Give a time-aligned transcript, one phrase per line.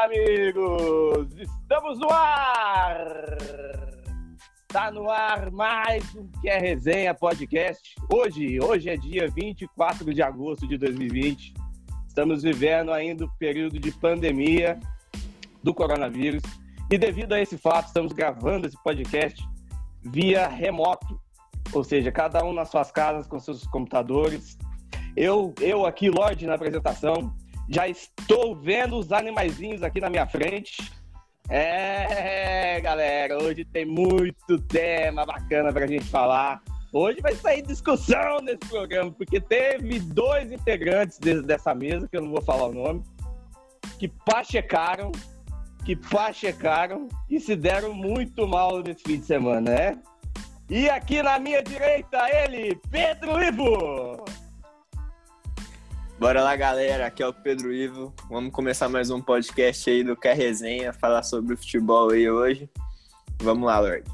[0.00, 1.28] amigos!
[1.36, 3.36] Estamos no ar!
[4.68, 7.94] Tá no ar mais um Que é Resenha Podcast.
[8.10, 11.52] Hoje, hoje é dia 24 de agosto de 2020.
[12.08, 14.80] Estamos vivendo ainda o período de pandemia
[15.62, 16.42] do coronavírus.
[16.90, 19.46] E devido a esse fato, estamos gravando esse podcast
[20.02, 21.20] via remoto.
[21.74, 24.56] Ou seja, cada um nas suas casas com seus computadores.
[25.14, 27.34] Eu, eu aqui, Lorde, na apresentação,
[27.70, 30.92] já estou vendo os animaizinhos aqui na minha frente.
[31.48, 36.60] É, galera, hoje tem muito tema bacana para a gente falar.
[36.92, 42.32] Hoje vai sair discussão nesse programa, porque teve dois integrantes dessa mesa, que eu não
[42.32, 43.04] vou falar o nome,
[44.00, 45.12] que pachecaram,
[45.84, 49.98] que pachecaram e se deram muito mal nesse fim de semana, né?
[50.68, 54.24] E aqui na minha direita, ele, Pedro Ivo!
[56.20, 57.06] Bora lá, galera.
[57.06, 58.12] Aqui é o Pedro Ivo.
[58.28, 62.68] Vamos começar mais um podcast aí do Quer Resenha, falar sobre o futebol aí hoje.
[63.40, 64.04] Vamos lá, Lord.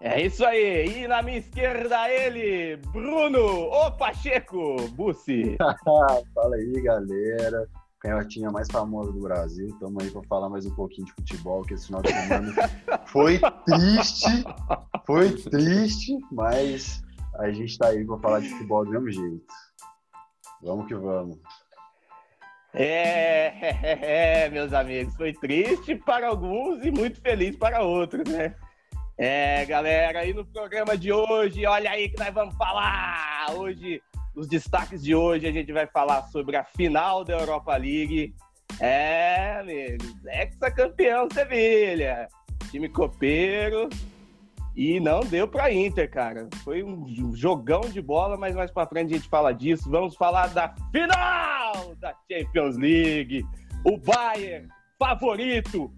[0.00, 1.04] É isso aí.
[1.04, 5.56] E na minha esquerda ele, Bruno, o Pacheco, Bussi.
[6.34, 7.68] Fala aí, galera.
[8.00, 9.68] Canhotinha mais famosa do Brasil.
[9.68, 12.52] Estamos aí para falar mais um pouquinho de futebol, que esse final de semana
[13.06, 14.44] foi triste.
[15.06, 17.00] Foi triste, mas
[17.38, 19.65] a gente está aí para falar de futebol do mesmo jeito.
[20.66, 21.38] Vamos que vamos.
[22.74, 28.52] É, é, é, meus amigos, foi triste para alguns e muito feliz para outros, né?
[29.16, 33.46] É, galera, aí no programa de hoje, olha aí que nós vamos falar.
[33.54, 34.02] Hoje,
[34.34, 38.34] os destaques de hoje, a gente vai falar sobre a final da Europa League.
[38.80, 42.28] É, amigos, ex-campeão Sevilha,
[42.72, 43.88] time copeiro,
[44.76, 46.48] e não deu para Inter, cara.
[46.62, 49.90] Foi um jogão de bola, mas mais para frente a gente fala disso.
[49.90, 53.42] Vamos falar da final da Champions League.
[53.84, 54.68] O Bayern,
[54.98, 55.90] favorito,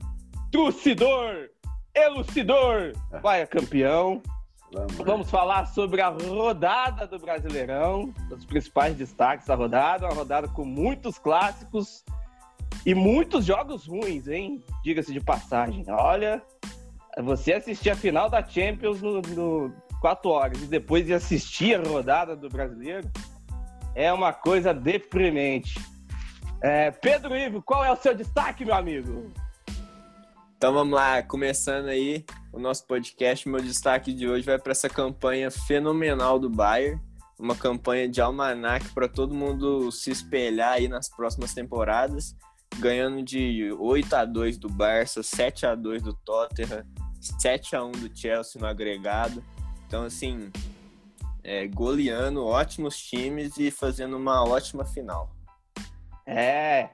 [0.52, 1.48] trucidor,
[1.92, 4.22] elucidor, vai campeão.
[4.70, 10.46] Vamos, Vamos falar sobre a rodada do Brasileirão, os principais destaques da rodada, uma rodada
[10.46, 12.04] com muitos clássicos
[12.84, 14.62] e muitos jogos ruins, hein?
[14.84, 15.84] Diga-se de passagem.
[15.88, 16.42] Olha,
[17.22, 21.88] você assistir a final da Champions no, no 4 horas e depois de assistir a
[21.88, 23.10] rodada do brasileiro
[23.94, 25.80] é uma coisa deprimente.
[26.62, 29.30] É, Pedro Ivo, qual é o seu destaque, meu amigo?
[30.56, 33.48] Então vamos lá, começando aí o nosso podcast.
[33.48, 37.00] Meu destaque de hoje vai para essa campanha fenomenal do Bayern,
[37.38, 42.34] uma campanha de almanac para todo mundo se espelhar aí nas próximas temporadas,
[42.78, 46.84] ganhando de 8 a 2 do Barça, 7 a 2 do Tottenham,
[47.40, 49.42] 7 a 1 do Chelsea no agregado.
[49.86, 50.50] Então, assim,
[51.42, 55.30] é, goleando ótimos times e fazendo uma ótima final.
[56.26, 56.90] É.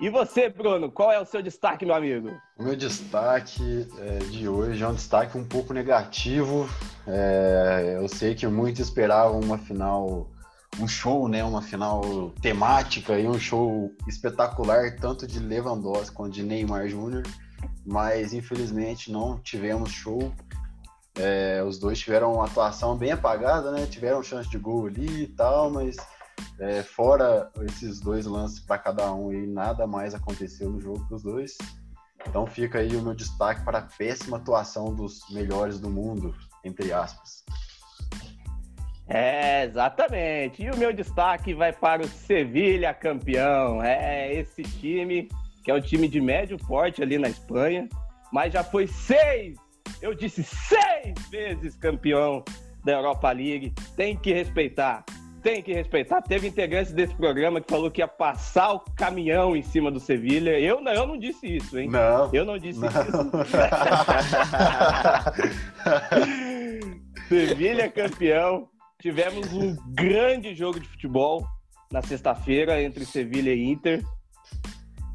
[0.00, 2.30] E você, Bruno, qual é o seu destaque, meu amigo?
[2.58, 6.68] O meu destaque é, de hoje é um destaque um pouco negativo.
[7.06, 10.30] É, eu sei que muitos esperavam uma final,
[10.78, 11.42] um show, né?
[11.42, 17.24] Uma final temática e um show espetacular, tanto de Lewandowski quanto de Neymar Júnior
[17.84, 20.32] mas infelizmente não tivemos show.
[21.16, 23.86] É, os dois tiveram uma atuação bem apagada, né?
[23.86, 25.96] Tiveram chance de gol ali e tal, mas
[26.58, 31.16] é, fora esses dois lances para cada um e nada mais aconteceu no jogo para
[31.16, 31.56] os dois.
[32.26, 36.92] Então fica aí o meu destaque para a péssima atuação dos melhores do mundo, entre
[36.92, 37.44] aspas.
[39.12, 40.62] É, exatamente.
[40.62, 43.82] E o meu destaque vai para o Sevilha campeão.
[43.82, 45.28] É esse time
[45.64, 47.88] que é um time de médio porte ali na Espanha,
[48.32, 49.58] mas já foi seis,
[50.00, 52.42] eu disse seis vezes campeão
[52.84, 53.74] da Europa League.
[53.96, 55.04] Tem que respeitar,
[55.42, 56.22] tem que respeitar.
[56.22, 60.58] Teve integrantes desse programa que falou que ia passar o caminhão em cima do Sevilha.
[60.58, 61.88] Eu não, eu não disse isso, hein?
[61.90, 62.30] Não.
[62.32, 62.88] Eu não disse não.
[62.88, 63.30] isso.
[67.28, 68.68] Sevilha campeão.
[69.00, 71.46] Tivemos um grande jogo de futebol
[71.90, 74.02] na sexta-feira entre Sevilha e Inter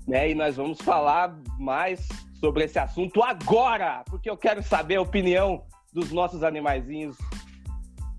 [0.07, 0.29] né?
[0.29, 2.07] E nós vamos falar mais
[2.39, 7.17] sobre esse assunto agora, porque eu quero saber a opinião dos nossos animaizinhos.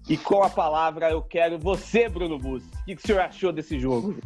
[0.09, 2.65] E com a palavra eu quero você, Bruno Bus.
[2.65, 4.17] O que, que o senhor achou desse jogo?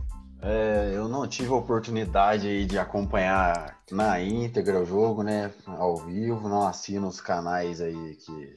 [0.43, 5.51] É, eu não tive a oportunidade de acompanhar na íntegra o jogo, né?
[5.67, 8.57] Ao vivo, não assino os canais aí que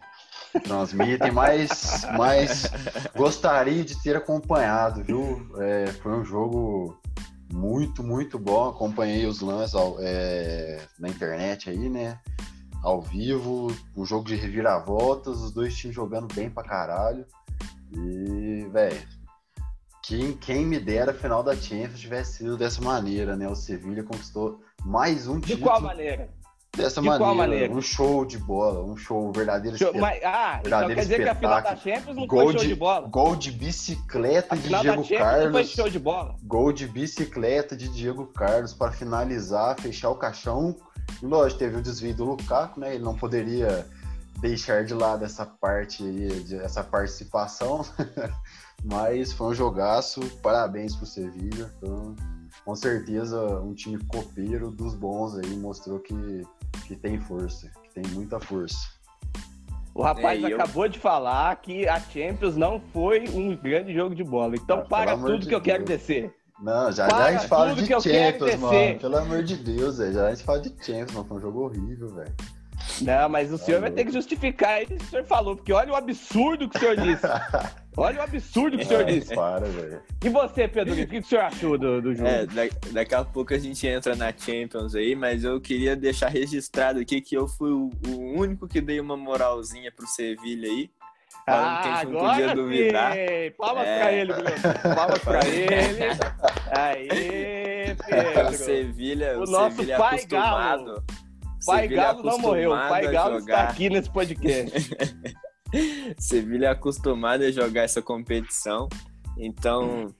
[0.59, 2.71] transmitem, mas, mas
[3.15, 5.47] gostaria de ter acompanhado, viu?
[5.57, 6.97] É, foi um jogo
[7.51, 8.69] muito, muito bom.
[8.69, 12.19] Acompanhei os lances é, na internet aí, né?
[12.83, 17.25] Ao vivo, um jogo de reviravoltas, os dois times jogando bem pra caralho.
[17.95, 19.01] E, velho,
[20.01, 23.47] quem, quem me dera a final da Champions tivesse sido dessa maneira, né?
[23.47, 25.67] O Sevilha conquistou mais um De título.
[25.67, 26.29] qual maneira?
[26.75, 27.73] Dessa de maneira, maneira?
[27.73, 29.77] Um show de bola, um show verdadeiro.
[29.77, 31.75] Show- mas- ah, então verdadeiro quer dizer que a final da.
[31.75, 33.07] Champions não Gol foi show de, de bola.
[33.07, 35.69] gol de bicicleta A de Diego não foi Carlos.
[35.69, 36.35] show de bola.
[36.43, 40.75] Gol de bicicleta de Diego Carlos para finalizar, fechar o caixão.
[41.21, 42.95] E lógico, teve o desvio do Lukaku, né?
[42.95, 43.87] Ele não poderia
[44.39, 47.85] deixar de lado essa parte aí, essa participação.
[48.83, 50.21] Mas foi um jogaço.
[50.41, 51.71] Parabéns pro Sevilha.
[51.77, 52.15] Então,
[52.65, 56.43] com certeza, um time copeiro dos bons aí mostrou que,
[56.87, 58.77] que tem força, que tem muita força.
[59.95, 63.93] O rapaz É, e eu- acabou de falar que a Champions não foi um grande
[63.93, 64.55] jogo de bola.
[64.55, 65.99] Então Ah, para tudo de que eu quero Deus.
[65.99, 66.33] descer.
[66.59, 68.99] Não, já, já a gente fala de que eu quero Champions, mano.
[68.99, 70.13] Pelo amor de Deus, velho.
[70.13, 71.25] Já a gente fala de Champions, mano.
[71.27, 72.33] Foi um jogo horrível, velho.
[73.03, 73.95] Não, mas o senhor vai louco.
[74.03, 76.79] ter que justificar aí o que o senhor falou, porque olha o absurdo que o
[76.79, 77.23] senhor disse.
[77.95, 79.35] Olha o absurdo que o senhor Ah, disse.
[79.35, 80.01] Para, velho.
[80.25, 82.27] E você, Pedro, o que o senhor achou do, do jogo?
[82.27, 86.29] É, da- daqui a pouco a gente entra na Champions aí, mas eu queria deixar
[86.29, 90.89] registrado aqui que eu fui o, o único que dei uma moralzinha pro Sevilha aí.
[91.45, 93.13] falando que a gente não podia Ah, agora duvidar.
[93.13, 93.51] sim!
[93.59, 93.99] Palmas É.
[93.99, 94.95] pra ele, Bruno.
[94.95, 96.03] Palmas pra ele.
[96.71, 97.07] Aí,
[97.93, 98.03] O
[98.33, 98.53] Pedro.
[98.53, 101.03] Sevilha, O o nosso Sevilha pai acostumado.
[101.65, 102.71] Pai Sevilha Galo não morreu.
[102.71, 104.71] Pai Galo está aqui nesse podcast.
[106.19, 108.87] Sevilha é acostumado a jogar essa competição,
[109.37, 110.13] então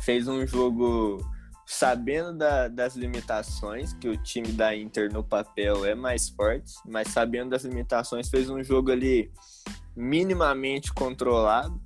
[0.00, 1.18] fez um jogo
[1.66, 7.08] sabendo da- das limitações, que o time da Inter no papel é mais forte, mas
[7.08, 9.30] sabendo das limitações, fez um jogo ali
[9.96, 11.80] minimamente controlado.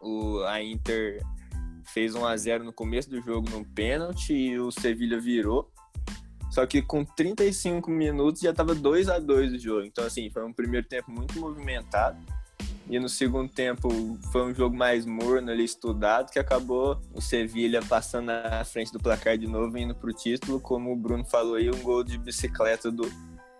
[0.00, 1.22] O, a Inter
[1.94, 5.71] fez 1 a 0 no começo do jogo num pênalti e o Sevilha virou.
[6.52, 9.86] Só que com 35 minutos já estava 2 a 2 o jogo.
[9.86, 12.18] Então, assim, foi um primeiro tempo muito movimentado.
[12.90, 13.88] E no segundo tempo
[14.30, 18.98] foi um jogo mais morno ali, estudado, que acabou o Sevilha passando na frente do
[18.98, 20.60] placar de novo indo pro título.
[20.60, 23.10] Como o Bruno falou aí, um gol de bicicleta do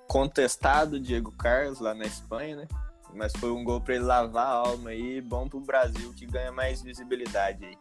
[0.06, 2.68] contestado Diego Carlos lá na Espanha, né?
[3.14, 6.52] Mas foi um gol para ele lavar a alma aí, bom pro Brasil que ganha
[6.52, 7.78] mais visibilidade aí.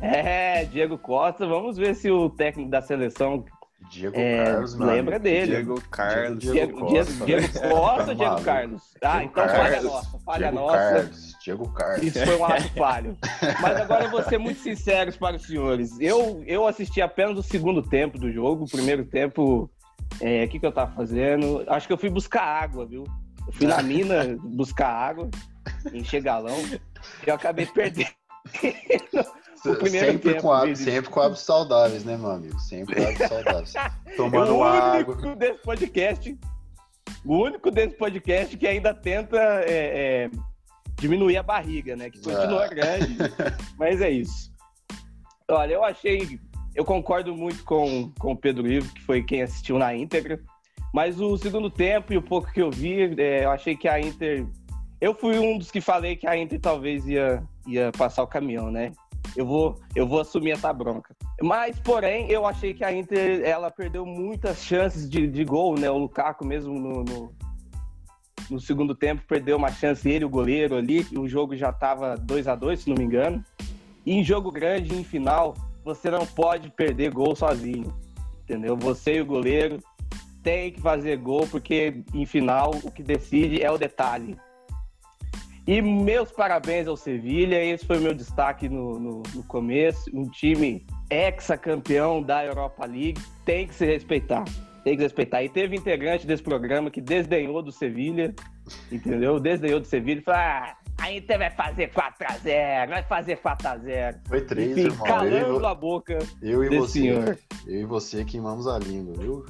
[0.00, 3.44] É, Diego Costa, vamos ver se o técnico da seleção
[3.90, 5.56] Diego É, Carlos, lembra dele.
[5.56, 6.38] Diego Carlos.
[6.38, 7.24] Diego Diego, Costa.
[7.24, 8.44] Diego, Diego Costa ou Diego Maluco.
[8.44, 8.82] Carlos?
[9.02, 9.92] Ah, Diego então falha Carlos.
[9.92, 10.76] nossa, falha Diego nossa.
[10.76, 11.36] Carlos.
[11.42, 12.02] Diego Carlos.
[12.02, 13.18] Isso foi um ato falho.
[13.60, 15.98] Mas agora eu vou ser muito sincero para os senhores.
[15.98, 18.64] Eu, eu assisti apenas o segundo tempo do jogo.
[18.64, 19.70] O primeiro tempo,
[20.20, 21.64] é, o que, que eu tava fazendo?
[21.66, 23.04] Acho que eu fui buscar água, viu?
[23.46, 25.28] Eu fui na mina buscar água,
[25.92, 26.56] encher galão.
[27.26, 28.10] E eu acabei perdendo.
[29.60, 32.58] O sempre, tempo, com hábitos, sempre com hábitos saudáveis, né, meu amigo?
[32.60, 33.72] Sempre com hábitos saudáveis.
[34.16, 35.14] Tomando o água.
[35.14, 36.38] único desse podcast,
[37.24, 40.30] o único desse podcast que ainda tenta é, é,
[40.98, 42.08] diminuir a barriga, né?
[42.08, 42.68] Que continua Ah.
[42.68, 43.16] grande,
[43.78, 44.50] mas é isso.
[45.50, 46.38] Olha, eu achei,
[46.74, 50.40] eu concordo muito com, com o Pedro Ivo, que foi quem assistiu na íntegra,
[50.94, 54.00] mas o segundo tempo e o pouco que eu vi, é, eu achei que a
[54.00, 54.46] Inter,
[55.00, 58.70] eu fui um dos que falei que a Inter talvez ia, ia passar o caminhão,
[58.70, 58.92] né?
[59.36, 61.14] Eu vou, eu vou assumir essa bronca.
[61.40, 65.90] Mas, porém, eu achei que a Inter ela perdeu muitas chances de, de gol, né?
[65.90, 67.32] O Lukaku mesmo no, no,
[68.50, 71.06] no segundo tempo perdeu uma chance, ele, o goleiro ali.
[71.16, 73.44] O jogo já estava 2 a 2 se não me engano.
[74.04, 77.94] E em jogo grande, em final, você não pode perder gol sozinho.
[78.42, 78.76] Entendeu?
[78.76, 79.78] Você e o goleiro
[80.42, 84.36] tem que fazer gol, porque em final o que decide é o detalhe.
[85.66, 90.10] E meus parabéns ao Sevilha, esse foi o meu destaque no, no, no começo.
[90.12, 94.44] Um time ex-campeão da Europa League, tem que se respeitar.
[94.84, 95.42] Tem que respeitar.
[95.44, 98.34] E teve integrante desse programa que desdenhou do Sevilha,
[98.90, 99.38] entendeu?
[99.38, 104.16] Desdenhou do Sevilha e falou: ah, a Inter vai fazer 4x0, vai fazer 4x0.
[104.26, 105.06] Foi três, Enfim, irmão.
[105.06, 107.00] Eu, calando e a boca eu e você.
[107.00, 107.38] senhor.
[107.66, 109.44] Eu e você queimamos a língua, viu?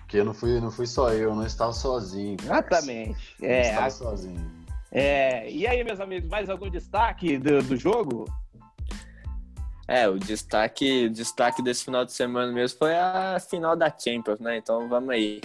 [0.00, 2.36] Porque não fui, não fui só eu, eu não estava sozinho.
[2.40, 3.34] Exatamente.
[3.40, 4.55] Não É, estava a- sozinho.
[4.90, 8.24] É, e aí, meus amigos, mais algum destaque do, do jogo?
[9.88, 14.40] É, o destaque, o destaque desse final de semana mesmo foi a final da Champions,
[14.40, 14.56] né?
[14.56, 15.40] Então vamos aí.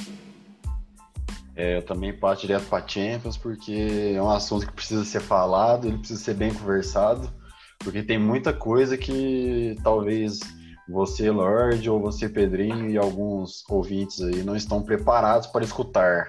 [1.55, 5.87] É, eu também parto direto para Champions, porque é um assunto que precisa ser falado,
[5.87, 7.31] ele precisa ser bem conversado,
[7.79, 10.39] porque tem muita coisa que talvez
[10.89, 16.27] você, Lorde, ou você, Pedrinho, e alguns ouvintes aí não estão preparados para escutar.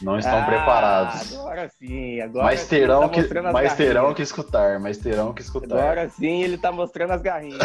[0.00, 1.34] Não estão Ah, preparados.
[1.36, 5.42] Agora sim, agora Mas sim, terão, tá que, mas terão que escutar, mas terão que
[5.42, 5.76] escutar.
[5.76, 7.58] Agora sim ele tá mostrando as garrinhas.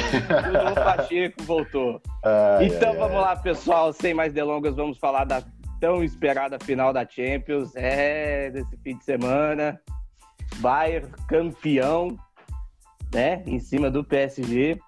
[0.72, 2.02] o Pacheco voltou.
[2.26, 3.22] Ai, então ai, vamos ai.
[3.22, 3.94] lá, pessoal.
[3.94, 5.44] Sem mais delongas, vamos falar da
[5.80, 7.76] tão esperada final da Champions.
[7.76, 9.80] É, desse fim de semana.
[10.58, 12.18] Bayern campeão.
[13.14, 13.44] né?
[13.46, 14.80] Em cima do PSG.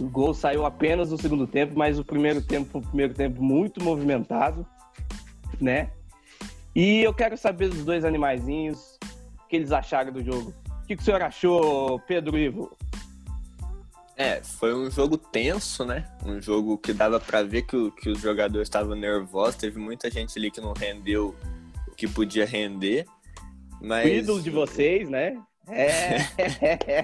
[0.00, 3.42] O gol saiu apenas no segundo tempo, mas o primeiro tempo foi um primeiro tempo
[3.42, 4.64] muito movimentado,
[5.60, 5.90] né?
[6.78, 9.00] E eu quero saber dos dois animaizinhos,
[9.42, 10.54] o que eles acharam do jogo.
[10.80, 12.70] O que, que o senhor achou, Pedro Ivo?
[14.16, 16.08] É, foi um jogo tenso, né?
[16.24, 19.56] Um jogo que dava para ver que, que os jogadores estavam nervosos.
[19.56, 21.34] Teve muita gente ali que não rendeu
[21.88, 23.04] o que podia render.
[23.80, 24.06] Mas...
[24.06, 25.36] O ídolo de vocês, né?
[25.70, 26.18] É.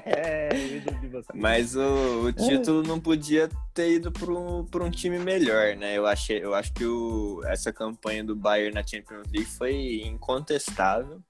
[1.35, 5.97] Mas o, o título não podia ter ido para um, um time melhor, né?
[5.97, 11.21] Eu, achei, eu acho que o, essa campanha do Bayern na Champions League foi incontestável.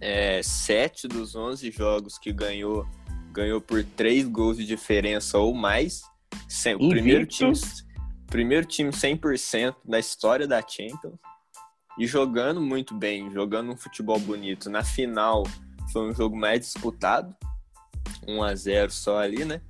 [0.00, 2.86] É, sete dos onze jogos que ganhou
[3.36, 6.02] ganhou por três gols de diferença ou mais.
[6.80, 7.52] O primeiro time,
[8.26, 11.18] primeiro time 100% da história da Champions.
[11.98, 14.70] E jogando muito bem, jogando um futebol bonito.
[14.70, 15.44] Na final
[15.92, 17.34] foi um jogo mais disputado,
[18.26, 19.60] 1 a 0 só ali, né?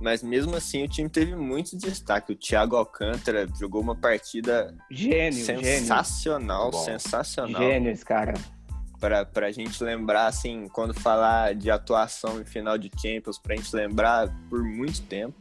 [0.00, 2.32] Mas mesmo assim o time teve muito destaque.
[2.32, 6.84] O Thiago Alcântara jogou uma partida gênio, sensacional, gênio.
[6.84, 7.62] sensacional.
[7.62, 8.34] Gênio esse cara
[9.32, 13.56] para a gente lembrar, assim, quando falar de atuação em final de Champions, para a
[13.56, 15.34] gente lembrar por muito tempo.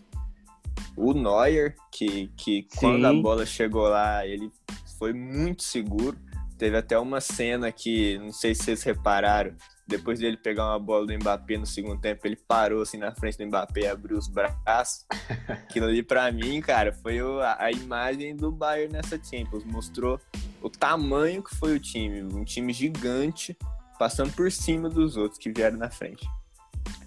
[0.97, 4.51] O Neuer, que, que quando a bola chegou lá, ele
[4.97, 6.17] foi muito seguro.
[6.57, 9.55] Teve até uma cena que, não sei se vocês repararam,
[9.87, 13.37] depois dele pegar uma bola do Mbappé no segundo tempo, ele parou assim na frente
[13.37, 15.05] do Mbappé e abriu os braços.
[15.47, 19.63] Aquilo ali para mim, cara, foi o, a, a, imagem do Bayern nessa Champions.
[19.65, 20.19] Mostrou
[20.61, 23.57] o tamanho que foi o time, um time gigante,
[23.99, 26.25] passando por cima dos outros que vieram na frente.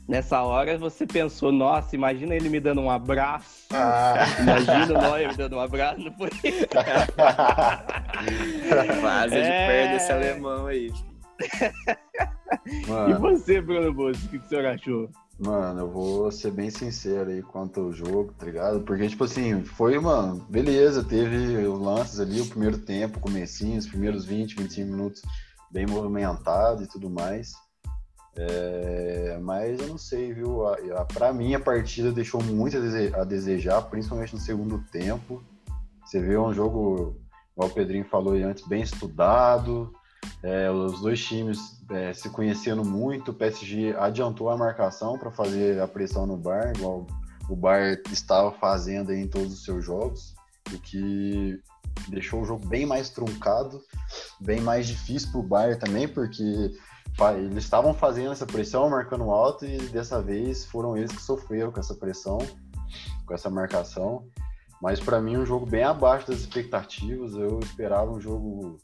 [0.06, 3.64] Nessa hora você pensou, nossa, imagina ele me dando um abraço.
[3.72, 4.26] Ah.
[4.38, 6.28] Imagina o Neuer me dando um abraço, não foi?
[9.00, 9.66] Quase é...
[9.66, 10.92] perde esse alemão aí.
[12.66, 15.10] E você, Bruno Bolso, o que, que o senhor achou?
[15.38, 18.80] Mano, eu vou ser bem sincero aí quanto ao jogo, tá ligado?
[18.82, 23.86] Porque, tipo assim, foi, mano, beleza, teve os lances ali, o primeiro tempo, comecinho, os
[23.86, 25.22] primeiros 20, 25 minutos
[25.70, 27.52] bem movimentado e tudo mais.
[28.36, 30.66] É, mas eu não sei, viu?
[30.66, 35.42] A, a, pra mim, a partida deixou muito a desejar, principalmente no segundo tempo.
[36.04, 37.16] Você vê um jogo,
[37.52, 39.92] igual o Pedrinho falou aí antes, bem estudado,
[40.42, 45.80] é, os dois times é, se conhecendo muito, o PSG adiantou a marcação para fazer
[45.80, 47.06] a pressão no Bar, igual
[47.48, 50.34] o Bar estava fazendo em todos os seus jogos,
[50.72, 51.60] o que
[52.08, 53.82] deixou o jogo bem mais truncado,
[54.40, 56.72] bem mais difícil para o Bayern também, porque
[57.36, 61.80] eles estavam fazendo essa pressão, marcando alto, e dessa vez foram eles que sofreram com
[61.80, 62.38] essa pressão,
[63.24, 64.26] com essa marcação.
[64.82, 67.34] Mas para mim, um jogo bem abaixo das expectativas.
[67.34, 68.78] Eu esperava um jogo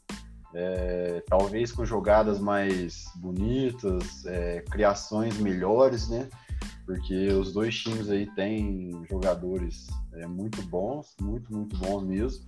[0.53, 6.27] é, talvez com jogadas mais bonitas, é, criações melhores, né?
[6.85, 12.45] Porque os dois times aí têm jogadores é, muito bons, muito, muito bons mesmo.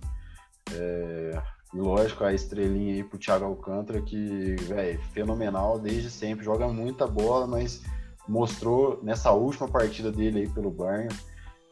[0.72, 1.42] É,
[1.72, 7.06] e lógico, a estrelinha aí pro Thiago Alcântara, que, velho, fenomenal desde sempre, joga muita
[7.06, 7.82] bola, mas
[8.28, 11.14] mostrou nessa última partida dele aí pelo Bayern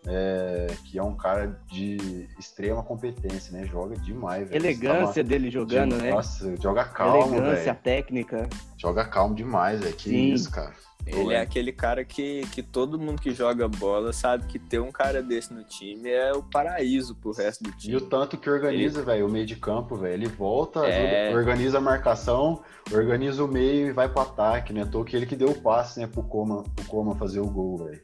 [0.06, 3.66] é, que é um cara de extrema competência, né?
[3.66, 4.48] Joga demais.
[4.48, 4.60] Véio.
[4.60, 6.02] Elegância dele jogando, de...
[6.02, 6.10] né?
[6.10, 7.76] Nossa, joga calmo, Elegância, véio.
[7.82, 8.48] técnica.
[8.76, 9.94] Joga calmo demais, velho.
[9.94, 10.32] Que Sim.
[10.32, 10.74] isso, cara.
[11.04, 14.92] Ele é aquele cara que, que todo mundo que joga bola sabe que ter um
[14.92, 17.94] cara desse no time é o paraíso pro resto do time.
[17.94, 20.14] E o tanto que organiza, velho, o meio de campo, velho.
[20.14, 21.26] Ele volta, é...
[21.26, 24.84] ajuda, organiza a marcação, organiza o meio e vai pro ataque, né?
[24.84, 27.78] Tô que ele que deu o passe, né, pro Coma, pro Coma fazer o gol,
[27.78, 28.00] velho.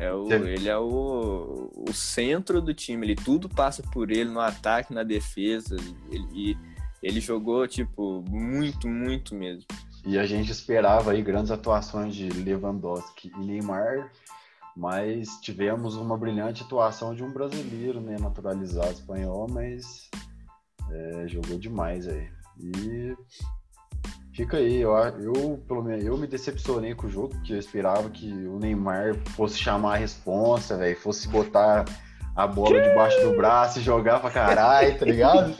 [0.00, 4.40] É o, ele é o, o centro do time, ele tudo passa por ele no
[4.40, 5.76] ataque, na defesa.
[6.10, 6.56] Ele,
[7.02, 9.66] ele jogou, tipo, muito, muito mesmo.
[10.06, 14.10] E a gente esperava aí grandes atuações de Lewandowski e Neymar,
[14.74, 20.08] mas tivemos uma brilhante atuação de um brasileiro, né, naturalizado espanhol, mas
[20.90, 22.26] é, jogou demais aí.
[22.58, 23.14] E
[24.32, 28.08] Fica aí, eu, eu, pelo menos, eu me decepcionei com o jogo, porque eu esperava
[28.08, 31.84] que o Neymar fosse chamar a responsa, velho, fosse botar
[32.34, 35.54] a bola debaixo do braço e jogar pra caralho, tá ligado?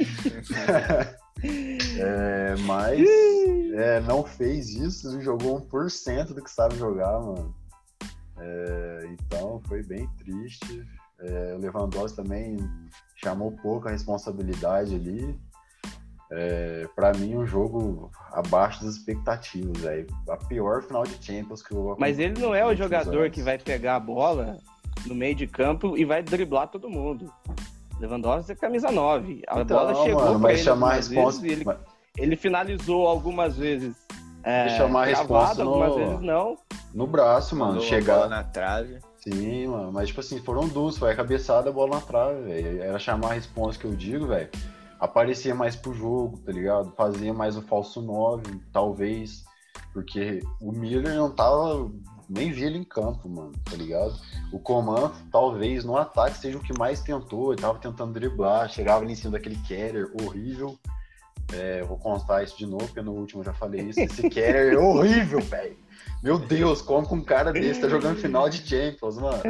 [1.99, 3.01] é, mas
[3.75, 7.55] é, não fez isso, jogou 1% do que sabe jogar, mano.
[8.39, 10.87] É, então foi bem triste.
[11.21, 12.57] É, o Lewandowski também
[13.17, 15.39] chamou pouco a responsabilidade ali.
[16.33, 20.07] É, para mim, um jogo abaixo das expectativas, velho.
[20.29, 23.35] A pior final de Champions que eu Mas ele não é o jogador anos.
[23.35, 24.57] que vai pegar a bola
[25.07, 27.33] no meio de campo e vai driblar todo mundo.
[27.99, 29.43] Lewandowski é camisa 9.
[29.47, 31.47] A então, bola chegou mano, mas chamar a resposta.
[31.47, 31.65] Ele,
[32.17, 33.95] ele, finalizou algumas vezes.
[34.43, 36.57] É, chamar a resposta algumas vezes não.
[36.95, 37.73] No braço, mano.
[37.73, 38.15] Mandou chegar.
[38.15, 38.99] bola na trave.
[39.17, 39.93] Sim, mano.
[39.93, 40.97] Mas, tipo assim, foram duas.
[40.97, 42.83] Foi a cabeçada, a bola na trave, velho.
[42.83, 44.49] Era chamar a resposta que eu digo, velho.
[45.01, 46.93] Aparecia mais pro jogo, tá ligado?
[46.95, 49.45] Fazia mais o falso 9, talvez.
[49.95, 51.91] Porque o Miller não tava.
[52.29, 54.15] Nem vi ele em campo, mano, tá ligado?
[54.53, 57.53] O Coman, talvez, no ataque, seja o que mais tentou.
[57.53, 60.79] Ele tava tentando driblar, chegava ali em cima daquele carrier horrível.
[61.53, 63.99] É, vou constar isso de novo, porque no último eu já falei isso.
[63.99, 65.77] Esse carrier é horrível, velho.
[66.23, 69.43] Meu Deus, como que um cara desse tá jogando final de Champions, mano?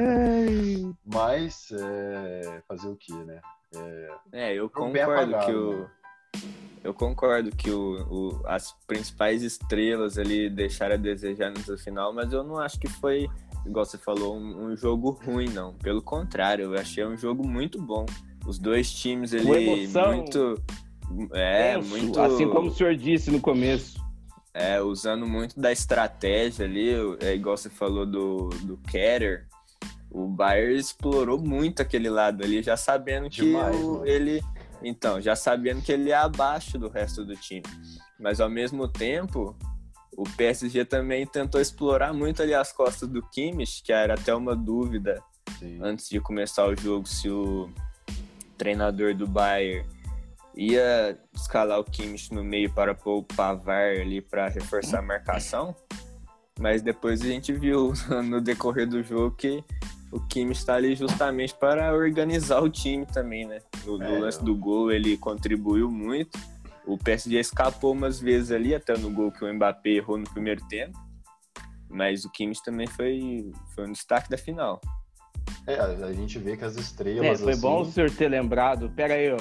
[1.04, 3.40] Mas, é, fazer o que, né?
[3.74, 5.90] É, É, eu concordo apagado, que o.
[6.82, 12.32] Eu concordo que o, o- as principais estrelas ali deixaram a desejar nessa final, mas
[12.32, 13.28] eu não acho que foi,
[13.66, 15.74] igual você falou, um, um jogo ruim, não.
[15.74, 18.06] Pelo contrário, eu achei um jogo muito bom.
[18.46, 19.44] Os dois times ali
[20.14, 20.62] muito.
[21.32, 22.18] É, Tenso, muito.
[22.20, 24.00] Assim como o senhor disse no começo.
[24.54, 29.46] É, usando muito da estratégia ali, é igual você falou do, do Ketter.
[30.10, 34.42] O Bayern explorou muito aquele lado ali, já sabendo que Demais, o- ele.
[34.82, 37.62] Então, já sabendo que ele é abaixo do resto do time.
[38.18, 39.56] Mas ao mesmo tempo,
[40.16, 44.56] o PSG também tentou explorar muito ali as costas do Kimmich, que era até uma
[44.56, 45.22] dúvida
[45.58, 45.78] sim.
[45.82, 47.70] antes de começar o jogo se o
[48.58, 49.86] treinador do Bayern
[50.56, 55.74] ia escalar o Kimmich no meio para pôr o Pavar ali para reforçar a marcação.
[56.58, 57.92] Mas depois a gente viu
[58.24, 59.64] no decorrer do jogo que
[60.12, 63.58] o Kimmich está ali justamente para organizar o time também, né?
[63.84, 66.38] No, É, lance do gol ele contribuiu muito.
[66.86, 70.64] O PSG escapou umas vezes ali, até no gol que o Mbappé errou no primeiro
[70.68, 70.98] tempo.
[71.88, 74.80] Mas o Kimmich também foi, foi um destaque da final.
[75.66, 77.40] É, a gente vê que as É, estrelas.
[77.40, 78.90] foi assim- bom o senhor ter lembrado.
[78.90, 79.38] Pera aí, ó.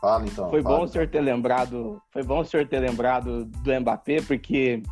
[0.00, 0.48] Fala então.
[0.48, 2.00] Foi fala, bom o senhor ter lembrado.
[2.12, 4.82] Foi bom o senhor ter lembrado do Mbappé, porque.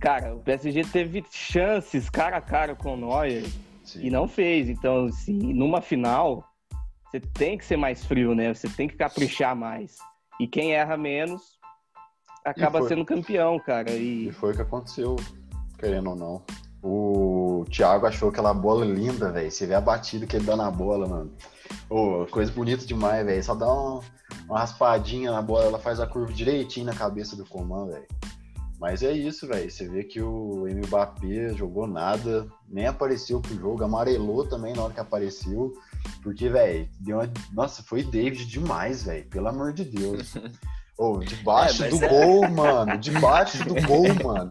[0.00, 3.44] Cara, o PSG teve chances cara a cara com o Neuer
[3.84, 4.06] Sim.
[4.06, 4.68] e não fez.
[4.68, 6.44] Então, assim, numa final,
[7.10, 8.52] você tem que ser mais frio, né?
[8.52, 9.96] Você tem que caprichar mais.
[10.40, 11.58] E quem erra menos
[12.44, 13.90] acaba sendo campeão, cara.
[13.90, 15.16] E E foi o que aconteceu,
[15.78, 16.42] querendo ou não.
[16.82, 19.50] O Thiago achou aquela bola linda, velho.
[19.50, 21.32] Você vê a batida que ele dá na bola, mano.
[21.88, 23.44] Ô, coisa bonita demais, velho.
[23.44, 24.00] Só dá uma,
[24.48, 28.08] uma raspadinha na bola, ela faz a curva direitinho na cabeça do Coman, velho.
[28.82, 29.70] Mas é isso, velho.
[29.70, 34.92] Você vê que o Mbappé jogou nada, nem apareceu pro jogo, amarelou também na hora
[34.92, 35.72] que apareceu.
[36.20, 37.32] Porque, velho, deu uma...
[37.52, 39.24] Nossa, foi David demais, velho.
[39.26, 40.34] Pelo amor de Deus.
[40.98, 42.98] Ô, debaixo É, do é- gol, mano.
[42.98, 44.50] Debaixo do gol, mano.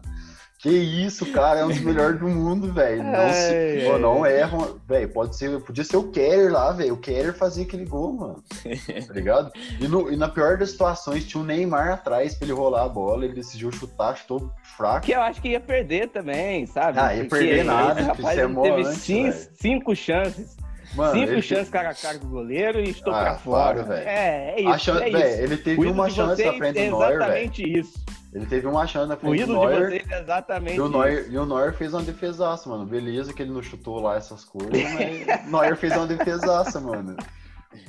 [0.62, 3.02] Que isso, cara, é um dos melhores do mundo, velho.
[3.02, 3.14] Não.
[3.18, 3.98] Ai, ai.
[3.98, 5.08] não erram, velho.
[5.08, 6.94] Pode ser, podia ser o Keller lá, velho.
[6.94, 8.44] O Keller fazia aquele gol, mano.
[9.08, 9.50] Tá ligado?
[9.80, 12.88] E, no- e na pior das situações, tinha o Neymar atrás pra ele rolar a
[12.88, 13.24] bola.
[13.24, 15.04] Ele decidiu chutar, chutou fraco.
[15.04, 16.96] que eu acho que ia perder também, sabe?
[17.00, 19.48] Ah, ia Porque perder nada, esse rapaz é teve antes, cin- velho.
[19.56, 20.56] cinco chances.
[20.94, 23.72] Mano, cinco ele chances cara a cara com o goleiro e estou Ah, pra fora.
[23.82, 24.08] claro, velho.
[24.08, 24.78] é, é isso.
[24.78, 25.42] Chance, é isso.
[25.42, 27.22] ele teve uma chance na frente é do Neuer, velho.
[27.22, 28.04] exatamente isso.
[28.32, 29.88] Ele teve uma chance na O frente do ídolo de Neuer.
[29.90, 30.92] vocês é exatamente E o, isso.
[30.92, 32.86] Neuer, e o Neuer fez uma defesaça, mano.
[32.86, 37.14] Beleza que ele não chutou lá essas coisas, mas o Neuer fez uma defesaça, mano.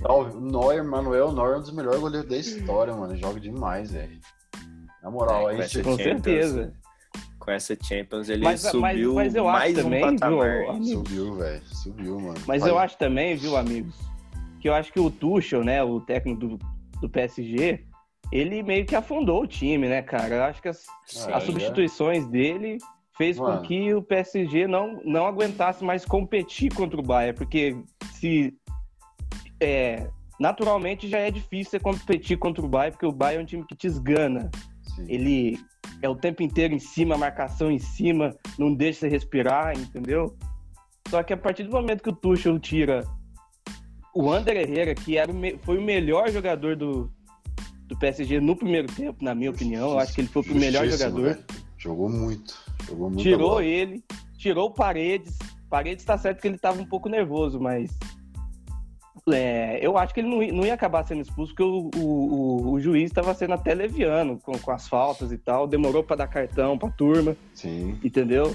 [0.03, 3.15] O Neuer, Manuel Neuer é um dos melhores goleiros da história, mano.
[3.15, 4.19] Joga demais, velho.
[5.01, 5.81] Na moral, É, a gente...
[5.83, 6.73] Com certeza.
[7.39, 10.69] Com essa Champions ele Mas- mas- subiu mas acho mais também, um viu, patamar.
[10.69, 10.85] amigo?
[10.85, 11.61] Subiu, velho.
[11.65, 12.39] Subiu, mano.
[12.47, 12.71] Mas Vai.
[12.71, 13.95] eu acho também, viu, amigos,
[14.61, 16.59] que eu acho que o Tuchel, né, o técnico do,
[17.01, 17.83] do PSG,
[18.33, 20.35] ele meio que afundou o time, né, cara?
[20.35, 21.39] Eu acho que as, as é.
[21.41, 22.79] substituições dele
[23.15, 23.59] fez Mano.
[23.59, 27.77] com que o PSG não, não aguentasse mais competir contra o Bayern, porque
[28.13, 28.51] se
[29.61, 33.45] é, naturalmente já é difícil você competir contra o Bayern, porque o Bayern é um
[33.45, 34.49] time que te esgana.
[34.81, 35.05] Sim.
[35.07, 35.59] Ele
[36.01, 40.35] é o tempo inteiro em cima, marcação em cima, não deixa você respirar, entendeu?
[41.07, 43.03] Só que a partir do momento que o Tuchel tira
[44.15, 47.11] o Ander Herrera, que era o foi o melhor jogador do,
[47.87, 50.85] do PSG no primeiro tempo, na minha opinião, eu acho que ele foi o melhor
[50.85, 51.43] Justíssimo, jogador.
[51.77, 52.53] Jogou muito.
[52.87, 53.21] Jogou muito.
[53.23, 54.03] Tirou ele,
[54.37, 55.37] tirou Paredes.
[55.69, 57.89] Paredes tá certo que ele tava um pouco nervoso, mas
[59.31, 62.05] é, eu acho que ele não, ia- não ia acabar sendo expulso, porque o, o,
[62.05, 66.17] o- o juiz estava sendo até leviano com, com as faltas e tal, demorou para
[66.17, 67.97] dar cartão pra turma, Sim.
[68.03, 68.53] entendeu?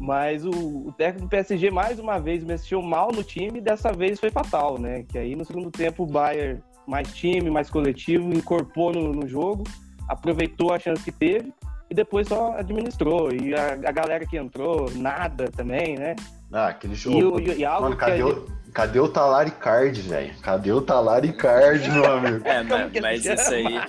[0.00, 3.92] Mas o, o técnico do PSG mais uma vez mexeu mal no time e dessa
[3.92, 5.04] vez foi fatal, né?
[5.06, 9.64] Que aí no segundo tempo o Bayern, mais time, mais coletivo, incorporou no, no jogo,
[10.08, 11.52] aproveitou a chance que teve
[11.90, 13.32] e depois só administrou.
[13.32, 16.14] E a, a galera que entrou, nada também, né?
[16.52, 17.40] Ah, aquele E, jogo.
[17.40, 20.34] e- e algo Mano, que a cadê, o, cadê o Talaricard, velho?
[20.42, 22.42] Cadê o Talaricard, meu amigo?
[22.44, 23.64] É, mas, mas isso aí.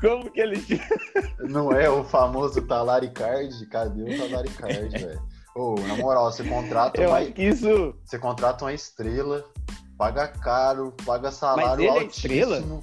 [0.00, 0.62] Como que ele.
[1.40, 3.66] Não é o famoso Talaricard?
[3.66, 5.22] Cadê o Talaricard, velho?
[5.56, 7.94] Ô, na moral, você contrata Eu uma, acho que isso.
[8.04, 9.44] você contrata uma estrela,
[9.96, 12.34] paga caro, paga salário ele é altíssimo.
[12.34, 12.82] estrela?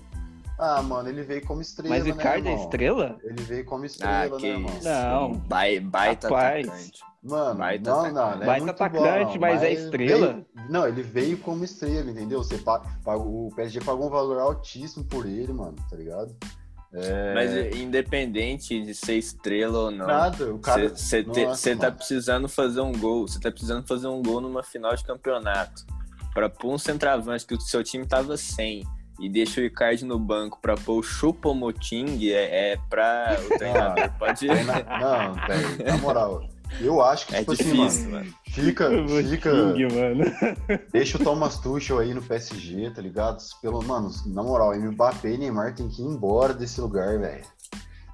[0.59, 2.63] Ah, mano, ele veio como estrela, Mas o né, Icardi é irmão?
[2.65, 3.19] estrela?
[3.23, 4.79] Ele veio como Ah, estrela, que né, irmão?
[4.83, 5.33] Não.
[5.47, 6.67] Bai- baita Rapaz.
[6.67, 7.01] atacante.
[7.23, 8.13] Mano, Baita não, atacante.
[8.15, 10.33] não, ele é Baita muito atacante, bom, mas é estrela?
[10.33, 12.43] veio- não, ele veio como estrela, entendeu?
[12.43, 16.35] Você pa- pagou- o PSG pagou um valor altíssimo por ele, mano, tá ligado?
[16.93, 20.89] É, Mas independente de ser estrela ou não, nada, o cara...
[20.89, 23.27] você tá precisando fazer um gol.
[23.27, 25.85] Você tá precisando fazer um gol numa final de campeonato.
[26.33, 28.83] Pra pôr um centroavante que o seu time tava sem
[29.19, 34.11] e deixa o Icardi no banco pra pôr o Chupomoting é, é pra o treinador.
[34.17, 34.49] Pode.
[34.49, 36.43] Aí na- Não, velho, na moral,
[36.79, 38.33] eu acho que, É tipo assim, difícil, mano, mano.
[38.47, 38.89] fica,
[39.29, 40.23] fica, King, mano.
[40.91, 43.43] deixa o Thomas Tuchel aí no PSG, tá ligado?
[43.61, 47.43] Pelo, mano, na moral, Mbappé e Neymar tem que ir embora desse lugar, velho.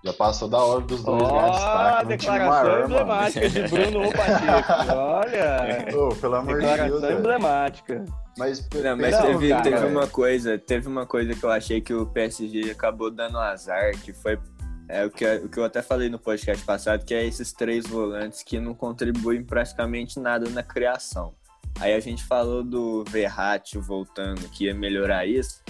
[0.03, 4.93] Já passou da hora dos dois destaque no time declaração emblemática de Bruno Pacheco.
[4.95, 5.97] Olha.
[5.97, 8.05] Ô, pelo amor de Deus, emblemática.
[8.37, 9.91] Mas, Não, mas Não, teve, cara, teve velho.
[9.91, 14.13] uma coisa, teve uma coisa que eu achei que o PSG acabou dando azar, que
[14.13, 14.39] foi
[14.87, 17.85] é, o, que, o que eu até falei no podcast passado, que é esses três
[17.87, 21.33] volantes que não contribuem praticamente nada na criação.
[21.79, 25.61] Aí a gente falou do Verratti voltando, que ia melhorar isso,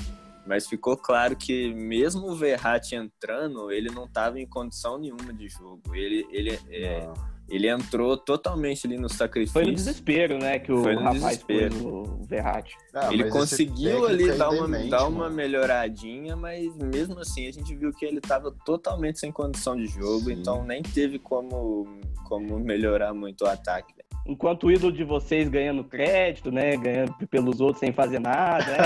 [0.47, 5.49] mas ficou claro que mesmo o Verratti entrando, ele não estava em condição nenhuma de
[5.49, 5.93] jogo.
[5.93, 7.11] Ele, ele, é.
[7.49, 9.53] Ele entrou totalmente ali no sacrifício.
[9.53, 11.75] Foi no desespero, né, que o Foi no rapaz desespero.
[11.75, 12.75] pôs o Verratti.
[12.93, 15.35] Ah, ele conseguiu ali é dar uma, dar uma mano.
[15.35, 20.25] melhoradinha, mas mesmo assim a gente viu que ele estava totalmente sem condição de jogo,
[20.25, 20.33] Sim.
[20.33, 21.87] então nem teve como,
[22.27, 23.93] como melhorar muito o ataque.
[23.97, 24.03] né?
[24.25, 28.77] Enquanto o ídolo de vocês ganhando crédito, né, ganhando pelos outros sem fazer nada, né?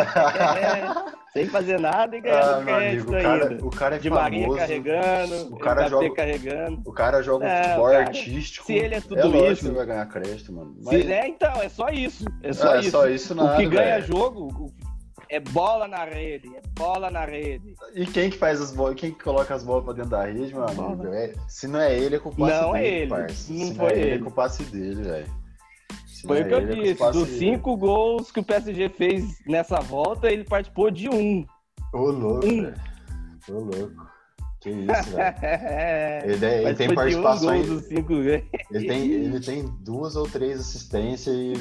[0.61, 3.65] É, sem fazer nada e ganhando Ah, meu amigo, crédito o cara, ainda.
[3.65, 4.23] o cara é De famoso.
[4.31, 6.81] Maria carregando, o cara joga- carregando.
[6.85, 8.50] O cara joga um Não, futebol cara, artístico.
[8.51, 10.75] Se ele é tudo lógico isso- que ele vai ganhar crédito, mano.
[10.79, 12.25] Se Mas- é, então, é só isso.
[12.43, 12.91] É só Ah, é isso.
[12.91, 14.07] só isso nada, o que ganha velho.
[14.07, 14.73] jogo
[15.29, 17.73] é bola na rede, é bola na rede.
[17.95, 18.95] E quem que faz as bolas?
[18.95, 21.07] Quem que coloca as bolas pra dentro da rede, meu amigo?
[21.13, 23.53] É- se não é ele, é culpa Não é dele, ele, parça.
[23.53, 25.41] não Se foi é ele, é culpa dele, velho.
[26.05, 26.95] Se Foi não o é que eu é disse.
[26.95, 27.39] culpa Dos dele.
[27.39, 31.45] cinco gols que o PSG fez nessa volta, ele participou de um.
[31.93, 32.61] Ô, louco, Um.
[32.63, 32.75] velho.
[33.49, 34.11] Ô, louco.
[34.61, 35.35] Que isso, velho.
[36.23, 37.23] Ele, é- ele tem de um
[37.81, 38.13] cinco.
[38.13, 41.53] Ele tem, ele tem duas ou três assistências e,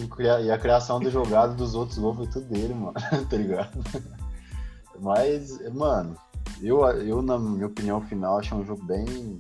[0.44, 2.92] e a criação do jogado dos outros gols foi tudo dele, mano.
[3.28, 3.82] tá ligado?
[5.00, 6.14] Mas, mano,
[6.62, 9.38] eu, eu, na minha opinião final, achei um jogo bem.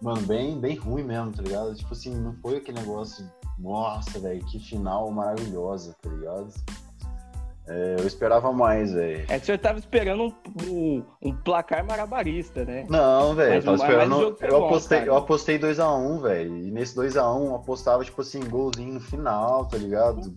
[0.00, 1.74] Mano, bem, bem ruim mesmo, tá ligado?
[1.74, 3.28] Tipo assim, não foi aquele negócio.
[3.58, 6.54] Nossa, velho, que final maravilhosa, tá ligado?
[7.70, 9.26] É, eu esperava mais, velho.
[9.28, 10.32] É que senhor tava esperando um,
[10.66, 12.86] um- um placar marabarista, né?
[12.88, 14.36] Não, velho, tava esperando.
[14.40, 15.10] eu, bom, apostei, cara.
[15.10, 16.56] eu apostei 2x1, velho.
[16.56, 20.34] E nesse 2x1 eu apostava, tipo assim, golzinho no final, tá ligado?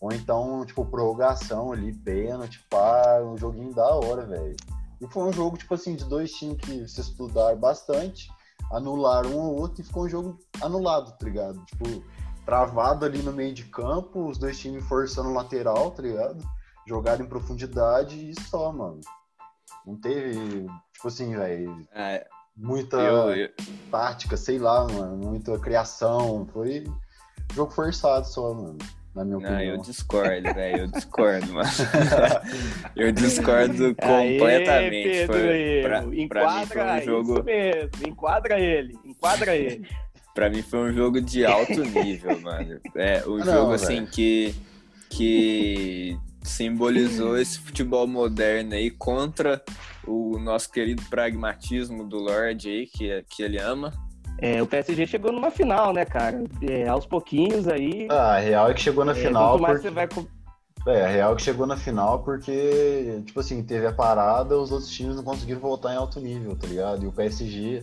[0.00, 4.54] Ou então, tipo, prorrogação ali, pênalti, pá, um joguinho da hora, velho.
[5.00, 8.28] E foi um jogo, tipo assim, de dois times que se estudaram bastante,
[8.70, 11.58] anularam um ou outro e ficou um jogo anulado, tá ligado?
[11.64, 12.04] Tipo,
[12.44, 16.44] travado ali no meio de campo, os dois times forçando o lateral, tá ligado?
[16.86, 19.00] Jogaram em profundidade e só, mano.
[19.86, 22.20] Não teve, tipo assim, velho, Ah,
[22.56, 23.48] muita eu, eu-
[23.90, 26.46] tática, sei lá, mano, muita criação.
[26.52, 26.84] Foi
[27.54, 28.78] jogo forçado só, mano,
[29.14, 29.78] na minha não, eu opinião.
[29.82, 30.78] discordo, velho.
[30.82, 31.68] Eu discordo, mano.
[32.96, 35.08] eu discordo Aê, completamente.
[35.08, 35.88] Pedro foi, pra, Erro.
[35.88, 37.32] pra mim Enquadra foi um jogo.
[37.34, 37.90] isso mesmo.
[38.08, 38.98] Enquadra ele.
[39.04, 39.88] Enquadra ele.
[40.34, 42.80] Pra mim foi um jogo de alto nível, mano.
[42.94, 44.54] É, o Ah, jogo não, assim que
[45.08, 49.62] que simbolizou esse futebol moderno aí contra
[50.06, 53.92] o nosso querido pragmatismo do Lorde aí, que, que ele ama.
[54.38, 56.44] É, o PSG chegou numa final, né, cara?
[56.62, 58.06] É, aos pouquinhos aí.
[58.10, 59.58] Ah, a real é que chegou na é, final.
[59.58, 59.78] porque...
[59.78, 60.06] você vai.
[60.06, 60.26] com-
[60.86, 64.70] É, a real é que chegou na final porque, tipo assim, teve a parada, os
[64.70, 67.04] outros times não conseguiram voltar em alto nível, tá ligado?
[67.04, 67.82] E o PSG,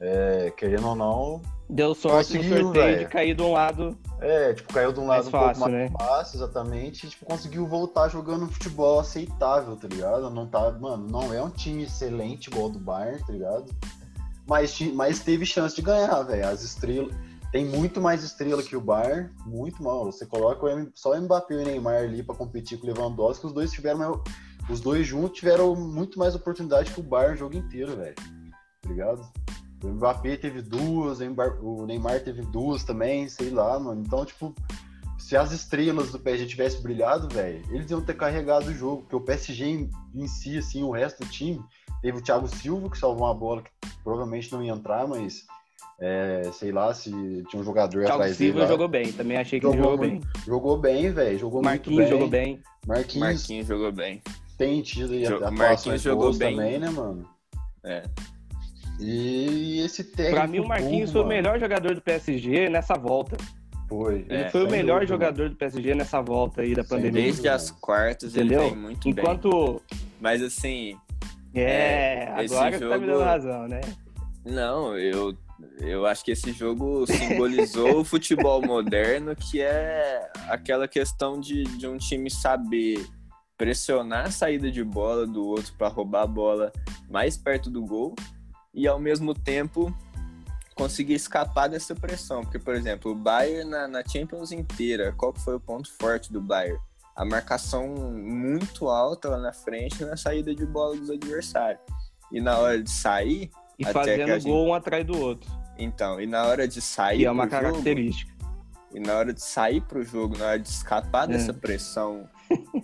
[0.00, 2.98] é, querendo ou não, Deu sorte no Conseguiu, sorteio velho.
[2.98, 5.60] de cair de um lado é, tipo, caiu de um lado mais um pouco fácil,
[5.62, 5.90] mais né?
[5.98, 10.28] fácil, exatamente, e, tipo, conseguiu voltar jogando um futebol aceitável, tá ligado?
[10.28, 13.72] Não tá, mano, não é um time excelente igual o do Bayern, tá ligado?
[14.46, 16.46] Mas, mas teve chance de ganhar, velho.
[16.48, 17.14] As estrelas.
[17.52, 20.04] Tem muito mais estrela que o Bayern, muito mal.
[20.06, 23.46] Você coloca o só o Mbappé e o Neymar ali pra competir com o Lewandowski,
[23.46, 24.18] os dois tiveram mais-
[24.68, 28.14] os dois juntos tiveram muito mais oportunidade que o Bayern o jogo inteiro, velho.
[28.82, 29.22] Tá ligado?
[29.82, 31.20] O Mbappé teve duas,
[31.62, 34.02] o Neymar teve duas também, sei lá, mano.
[34.04, 34.54] Então, tipo,
[35.18, 39.16] se as estrelas do PSG tivessem brilhado, velho, eles iam ter carregado o jogo, porque
[39.16, 41.60] o PSG em, em si, assim, o resto do time,
[42.02, 43.70] Teve o Thiago Silva, que salvou uma bola que
[44.02, 45.44] provavelmente não ia entrar, mas
[46.00, 48.64] é, sei lá se tinha um jogador Thiago atrás Silva dele.
[48.64, 48.70] lá.
[48.70, 50.26] jogou bem, também achei que ele Jogou jogou muito.
[50.26, 50.44] bem.
[50.46, 51.38] Jogou bem, velho.
[51.38, 52.10] Jogou Marquinhos muito bem.
[52.10, 52.62] jogou bem.
[52.86, 54.22] Marquinhos, Marquinhos jogou bem.
[54.56, 56.56] tem tido aí Jo- atuações Marquinhos jogou boas bem.
[56.56, 57.28] também, né, mano?
[57.84, 58.02] É.
[59.00, 60.36] E esse técnico.
[60.36, 63.36] Pra mim, o Marquinhos burro, foi o mano, melhor jogador do PSG nessa volta.
[63.88, 64.24] Foi.
[64.28, 67.22] É, Ele foi o melhor dúvida, jogador do PSG nessa volta aí da Sem pandemia.
[67.22, 68.60] Desde as quartas Entendeu?
[68.62, 69.12] ele vem muito bem.
[69.24, 69.82] Enquanto.
[70.20, 70.96] Mas assim,
[71.54, 73.80] É, É, agora você tá me jogo- dando razão, né?
[74.44, 75.36] não, eu,
[75.80, 81.86] eu acho que esse jogo simbolizou o futebol moderno, que é aquela questão de, de
[81.88, 83.04] um time saber
[83.58, 86.72] pressionar a saída de bola do outro para roubar a bola
[87.10, 88.14] mais perto do gol
[88.72, 89.94] e ao mesmo tempo
[90.74, 92.42] conseguir escapar dessa pressão.
[92.42, 96.40] Porque, por exemplo, o Bayern na, na Champions inteira, qual foi o ponto forte do
[96.40, 96.78] Bayern?
[97.14, 101.82] A marcação muito alta lá na frente na saída de bola dos adversários.
[102.32, 105.50] E na hora de sair, E fazendo a gente- gol um atrás do outro.
[105.76, 108.32] então, e na hora de sair Que é uma pro jogo, característica.
[108.94, 111.32] e na hora de sair pro jogo, na hora de escapar É.
[111.32, 112.26] dessa pressão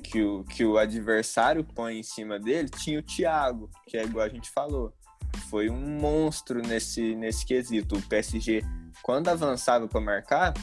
[0.03, 4.25] que o, que o adversário põe em cima dele, tinha o Thiago, que é igual
[4.27, 4.92] a gente falou.
[5.51, 7.96] Foi um monstro nesse, nesse quesito.
[7.96, 8.62] O PSG,
[9.03, 10.55] quando avançava para marcar,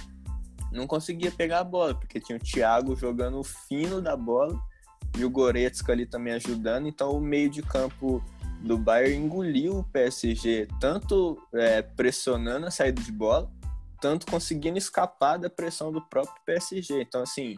[0.72, 4.60] não conseguia pegar a bola, porque tinha o Thiago jogando o fino da bola
[5.18, 6.88] e o Goretzka ali também ajudando.
[6.88, 8.24] Então o meio de campo
[8.62, 13.52] do Bayern engoliu o PSG, tanto é, pressionando a saída de bola,
[14.02, 17.02] tanto conseguindo escapar da pressão do próprio PSG.
[17.02, 17.56] Então, assim,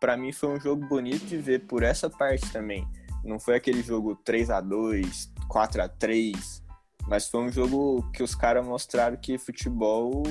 [0.00, 2.86] para mim foi um jogo bonito de ver por essa parte também.
[3.24, 6.66] Não foi aquele jogo 3 a 2 4 a 3
[7.06, 10.24] mas foi um jogo que os caras mostraram que futebol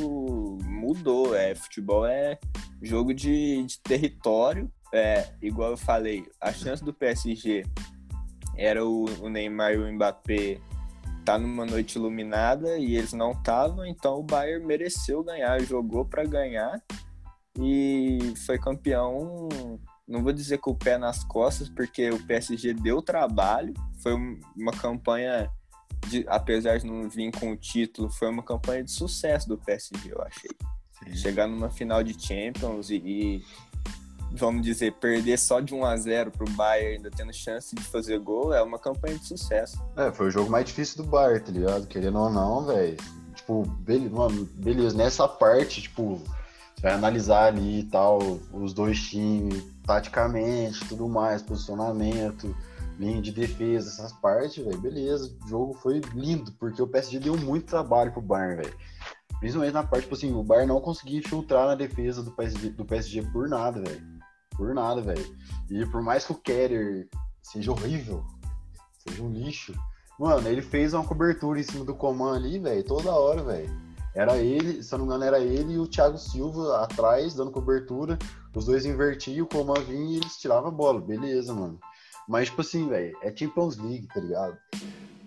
[0.65, 1.33] mudou.
[1.33, 2.37] É, futebol é
[2.81, 4.69] jogo de, de território.
[4.93, 7.63] É, igual eu falei, a chance do PSG
[8.57, 10.59] era o, o Neymar e o Mbappé
[11.23, 16.23] tá numa noite iluminada e eles não estavam, então o Bayern mereceu ganhar, jogou para
[16.23, 16.79] ganhar
[17.59, 19.49] e foi campeão.
[20.07, 24.39] Não vou dizer com o pé nas costas, porque o PSG deu trabalho, foi um-
[24.55, 25.49] uma campanha
[26.07, 30.11] de- apesar de não vir com o título, foi uma campanha de sucesso do PSG,
[30.11, 30.51] eu achei.
[31.15, 33.45] Chegar numa final de Champions e, e,
[34.31, 38.19] vamos dizer, perder só de 1 a 0 pro Bayern, ainda tendo chance de fazer
[38.19, 39.77] gol, é uma campanha de sucesso.
[39.97, 41.87] É, foi o jogo mais difícil do Bayern, tá ligado?
[41.87, 42.97] Querendo ou não, velho.
[43.35, 43.65] Tipo,
[44.11, 46.21] mano, beleza, nessa parte, tipo,
[46.85, 48.19] vai analisar ali e tal,
[48.53, 52.55] os dois times, taticamente, tudo mais, posicionamento,
[52.99, 55.35] linha de defesa, essas partes, velho, beleza.
[55.43, 58.77] O jogo foi lindo, porque o PSG deu muito trabalho pro Bayern, velho.
[59.39, 62.85] Principalmente na parte, tipo assim, o Bayern não conseguia infiltrar na defesa do PSG, do
[62.85, 64.05] PSG por nada, velho.
[64.55, 65.35] Por nada, velho.
[65.71, 67.09] E por mais que o Keller
[67.41, 68.23] seja horrível,
[68.99, 69.73] seja um lixo,
[70.19, 73.84] mano, ele fez uma cobertura em cima do Coman ali, velho, toda hora, velho.
[74.15, 77.51] Era ele, se eu não me engano, era ele e o Thiago Silva atrás, dando
[77.51, 78.17] cobertura.
[78.55, 81.01] Os dois invertiam, o Coman vinha e eles tiravam a bola.
[81.01, 81.77] Beleza, mano.
[82.27, 84.57] Mas, tipo assim, velho, é Champions League, tá ligado?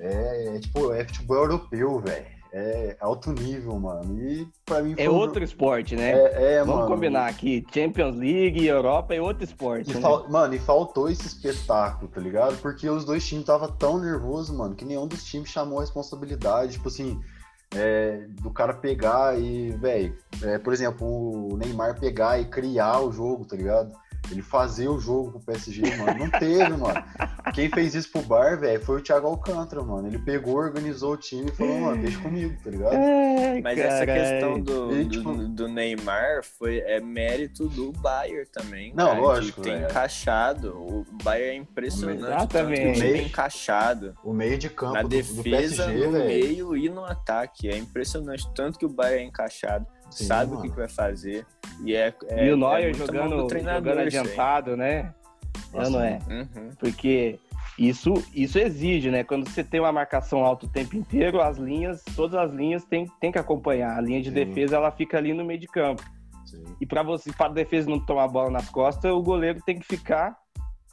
[0.01, 2.39] É, é, tipo, é futebol europeu, velho.
[2.51, 4.19] É alto nível, mano.
[4.19, 6.13] E pra mim foi É um outro esporte, né?
[6.13, 6.95] É, é, Vamos mano.
[6.95, 7.63] combinar aqui.
[7.71, 9.91] Champions League e Europa é outro esporte.
[9.91, 10.01] E né?
[10.01, 12.57] fal- Mano, e faltou esse espetáculo, tá ligado?
[12.63, 16.73] Porque os dois times estavam tão nervosos, mano, que nenhum dos times chamou a responsabilidade.
[16.73, 17.21] Tipo assim,
[17.75, 20.17] é, do cara pegar e, velho,
[20.65, 23.93] por exemplo, o Neymar pegar e criar o jogo, tá ligado?
[24.31, 26.19] Ele fazer o jogo pro PSG, mano.
[26.19, 27.03] Não teve, mano.
[27.55, 30.07] Quem fez isso pro Bar, velho, foi o Thiago Alcântara, mano.
[30.07, 32.93] Ele pegou, organizou o time e falou, mano, deixa comigo, tá ligado?
[32.95, 34.21] Ai, Mas essa carai.
[34.21, 38.93] questão do, E, do, tipo- do Neymar foi, é mérito do Bayern também.
[38.95, 39.91] Não, cara, lógico, De ter velho.
[39.91, 40.77] encaixado.
[40.77, 42.23] O Bayern é impressionante.
[42.23, 43.01] O Exatamente.
[43.01, 44.15] time é encaixado.
[44.23, 45.43] O meio de campo na do, do defesa,
[45.87, 46.25] PSG, no velho.
[46.27, 47.67] meio e no ataque.
[47.69, 48.47] É impressionante.
[48.55, 50.63] Tanto que o Bayern é encaixado, Sim, sabe o mano.
[50.63, 51.47] que, que vai fazer.
[51.85, 55.15] E, é, é, E o é Neuer mão jogando, jogando adiantado, né?
[55.73, 56.19] É ou não é?
[56.29, 56.71] Uhum.
[56.79, 57.39] Porque
[57.79, 59.23] isso, isso exige, né?
[59.23, 63.07] Quando você tem uma marcação alta o tempo inteiro, as linhas, todas as linhas tem,
[63.21, 63.97] tem que acompanhar.
[63.97, 64.35] A linha de Sim.
[64.35, 66.03] defesa ela fica ali no meio de campo.
[66.45, 66.65] Sim.
[66.81, 69.79] E para você, para a defesa não tomar a bola nas costas, o goleiro tem
[69.79, 70.37] que ficar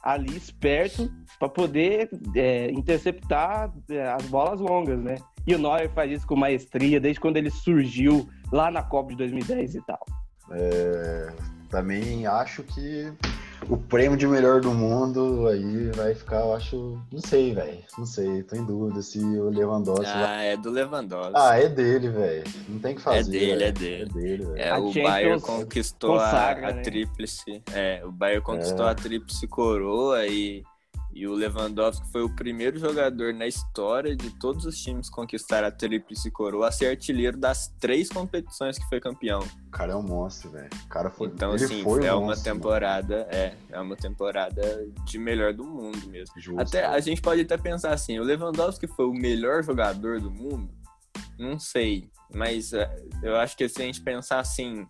[0.02, 5.16] ali esperto para poder é, interceptar é, as bolas longas, né?
[5.44, 9.16] E o Neuer faz isso com maestria desde quando ele surgiu lá na Copa de
[9.16, 10.04] 2010 e tal.
[10.50, 11.32] É,
[11.70, 13.12] também acho que
[13.68, 18.06] o prêmio de melhor do mundo aí vai ficar, eu acho, não sei, velho, não
[18.06, 20.24] sei, tô em dúvida se o Lewandowski vai...
[20.24, 21.32] Ah, é do Lewandowski.
[21.34, 23.18] Ah, é dele, velho, não tem o que fazer.
[23.18, 23.64] É dele, velho.
[23.64, 24.02] é dele.
[24.02, 24.60] É dele.
[24.60, 26.82] É, A o Champions Bayern conquistou a- consagra, a, né?
[26.82, 27.62] tríplice.
[27.72, 28.90] É, o Bayern conquistou É.
[28.90, 30.62] a tríplice coroa e,
[31.16, 35.70] E o Lewandowski foi o primeiro jogador na história de todos os times conquistar a
[35.70, 39.40] tríplice coroa a ser artilheiro das três competições que foi campeão.
[39.66, 40.68] O cara é um monstro, velho.
[40.84, 41.28] O cara foi.
[41.28, 45.54] Então, ele assim, foi é um uma monstro, temporada, é, é uma temporada de melhor
[45.54, 46.34] do mundo mesmo.
[46.34, 46.42] mano.
[46.42, 50.30] Justo, Até a gente pode até pensar assim, o Lewandowski foi o melhor jogador do
[50.30, 50.68] mundo?
[51.38, 54.86] Não sei, mas é, eu acho que se a gente pensar assim,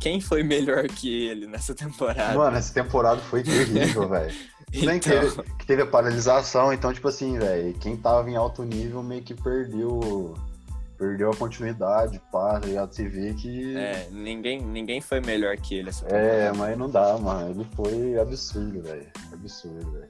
[0.00, 2.38] quem foi melhor que ele nessa temporada?
[2.38, 4.34] Mano, essa temporada foi terrível, velho.
[4.72, 8.28] Tudo bem que, Então- teve, que teve a paralisação, então, tipo assim, velho, quem tava
[8.30, 10.34] em alto nível meio que perdeu.
[10.98, 12.92] Perdeu a continuidade, pá, tá ligado?
[12.92, 13.76] Você vê que.
[13.76, 17.50] É, ninguém, ninguém foi melhor que ele essa É, mas não dá, mano.
[17.50, 19.06] Ele foi absurdo, velho.
[19.32, 20.08] Absurdo, velho.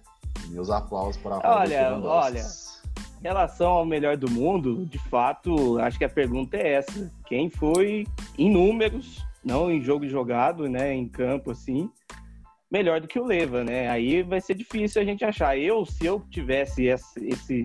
[0.48, 2.40] Meus aplausos para a Olha, olha.
[3.20, 7.12] Em relação ao melhor do mundo, de fato, acho que a pergunta é essa.
[7.26, 8.06] Quem foi,
[8.38, 11.90] em números, não em jogo jogado, né, em campo, assim,
[12.70, 13.88] melhor do que o Leva, né?
[13.88, 15.56] Aí vai ser difícil a gente achar.
[15.58, 17.60] Eu, se eu tivesse esse, esse,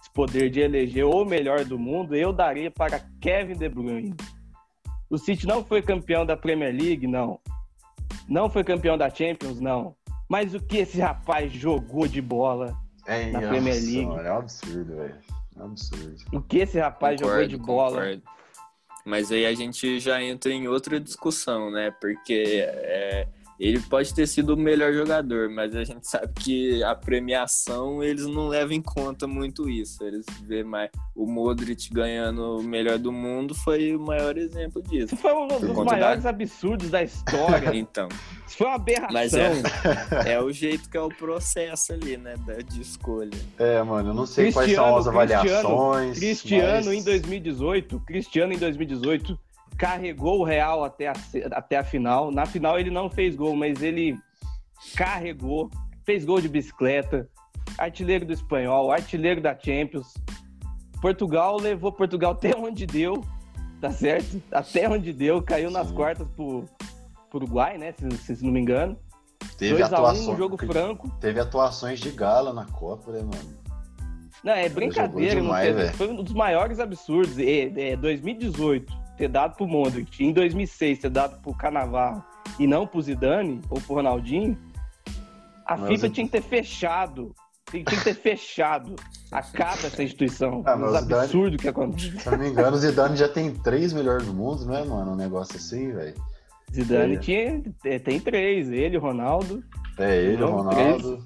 [0.00, 4.14] esse poder de eleger o melhor do mundo, eu daria para Kevin De Bruyne.
[5.10, 7.38] O City não foi campeão da Premier League, não.
[8.28, 9.94] Não foi campeão da Champions, não.
[10.28, 12.74] Mas o que esse rapaz jogou de bola
[13.06, 14.26] É, na nossa, Premier League.
[14.26, 15.14] é um absurdo, velho.
[15.56, 16.14] É um absurdo.
[16.32, 17.96] O que esse rapaz jogou Concordo, de bola?
[18.00, 18.22] concordo.
[19.04, 21.90] Mas aí a gente já entra em outra discussão, né?
[22.00, 26.94] Porque é, ele pode ter sido o melhor jogador, mas a gente sabe que a
[26.94, 30.02] premiação eles não levam em conta muito isso.
[30.04, 35.14] Eles vê mais o Modric ganhando o melhor do mundo foi o maior exemplo disso.
[35.14, 37.72] Isso foi um dos maiores absurdos da história.
[37.74, 38.08] Então,
[38.46, 39.12] Isso foi uma aberração.
[39.12, 39.52] Mas é-
[40.34, 42.34] é o jeito que é o processo ali, né?
[42.46, 43.30] da- De escolha.
[43.58, 46.18] É, mano, eu não sei quais Cristiano, são as avaliações.
[46.18, 49.38] Cristiano mas- em 2018, Cristiano em 2018
[49.78, 51.14] carregou o Real até a,
[51.52, 52.30] até a final.
[52.30, 54.16] Na final ele não fez gol, mas ele
[54.96, 55.70] carregou,
[56.04, 57.28] fez gol de bicicleta,
[57.78, 60.14] artilheiro do espanhol, artilheiro da Champions.
[61.00, 63.22] Portugal levou Portugal até onde deu,
[63.80, 64.40] tá certo?
[64.50, 65.94] Até onde deu, caiu nas Sim.
[65.94, 66.64] quartas pro,
[67.30, 67.92] pro Uruguai, né?
[68.18, 68.96] Se, se não me engano.
[69.58, 70.28] Teve 2 a 1 atuações.
[70.28, 71.10] um jogo franco.
[71.20, 73.64] Teve atuações de gala na Copa, né, mano?
[74.42, 77.38] Não, é brincadeira, jogou não demais, teve- foi um dos maiores absurdos.
[77.38, 82.22] É, é, 2018, ter dado pro Modric, em 2006 ter dado pro Canavarro
[82.58, 84.56] e não pro Zidane ou pro Ronaldinho,
[85.66, 87.34] a Mas FIFA eu- tinha que ter fechado.
[87.70, 88.94] Tinha que ter fechado.
[89.32, 90.62] Acaba essa instituição.
[90.66, 92.20] Ah, mas Os o Zidane- absurdos que aconteceu.
[92.20, 95.12] Se eu não me engano, o Zidane já tem três melhores do mundo, né, mano?
[95.12, 96.14] Um negócio assim, velho.
[96.72, 97.18] Zidane É.
[97.18, 99.62] tinha, é, tem três, ele, o Ronaldo.
[99.98, 101.24] É, ele, o Não, Ronaldo.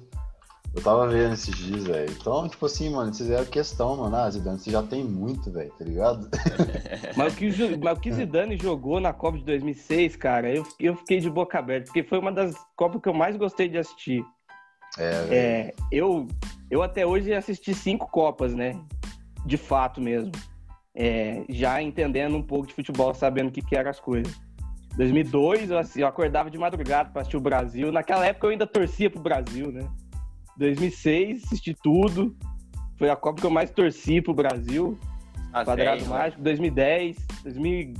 [0.75, 2.11] Eu tava vendo esses dias, velho.
[2.11, 4.15] Então, tipo assim, mano, vocês fizeram questão, mano.
[4.15, 6.29] Ah, Zidane, você já tem muito, velho, tá ligado?
[7.17, 10.95] Mas o, que, mas o que Zidane jogou na Copa de 2006, cara, eu, eu
[10.95, 14.23] fiquei de boca aberta, porque foi uma das Copas que eu mais gostei de assistir.
[14.97, 15.33] É, velho.
[15.33, 16.27] É, eu,
[16.69, 18.79] eu até hoje assisti cinco Copas, né?
[19.45, 20.31] De fato mesmo.
[20.95, 24.33] É, já entendendo um pouco de futebol, sabendo o que, que eram as coisas.
[24.95, 27.91] 2002, eu, assi- eu acordava de madrugada para assistir o Brasil.
[27.91, 29.87] Naquela época eu ainda torcia pro Brasil, né?
[30.59, 32.35] 2006, assisti tudo.
[32.97, 34.99] Foi a Copa que eu mais torci pro Brasil.
[35.53, 37.93] Ah, Quadrado velho, Mágico, 2010, 2000,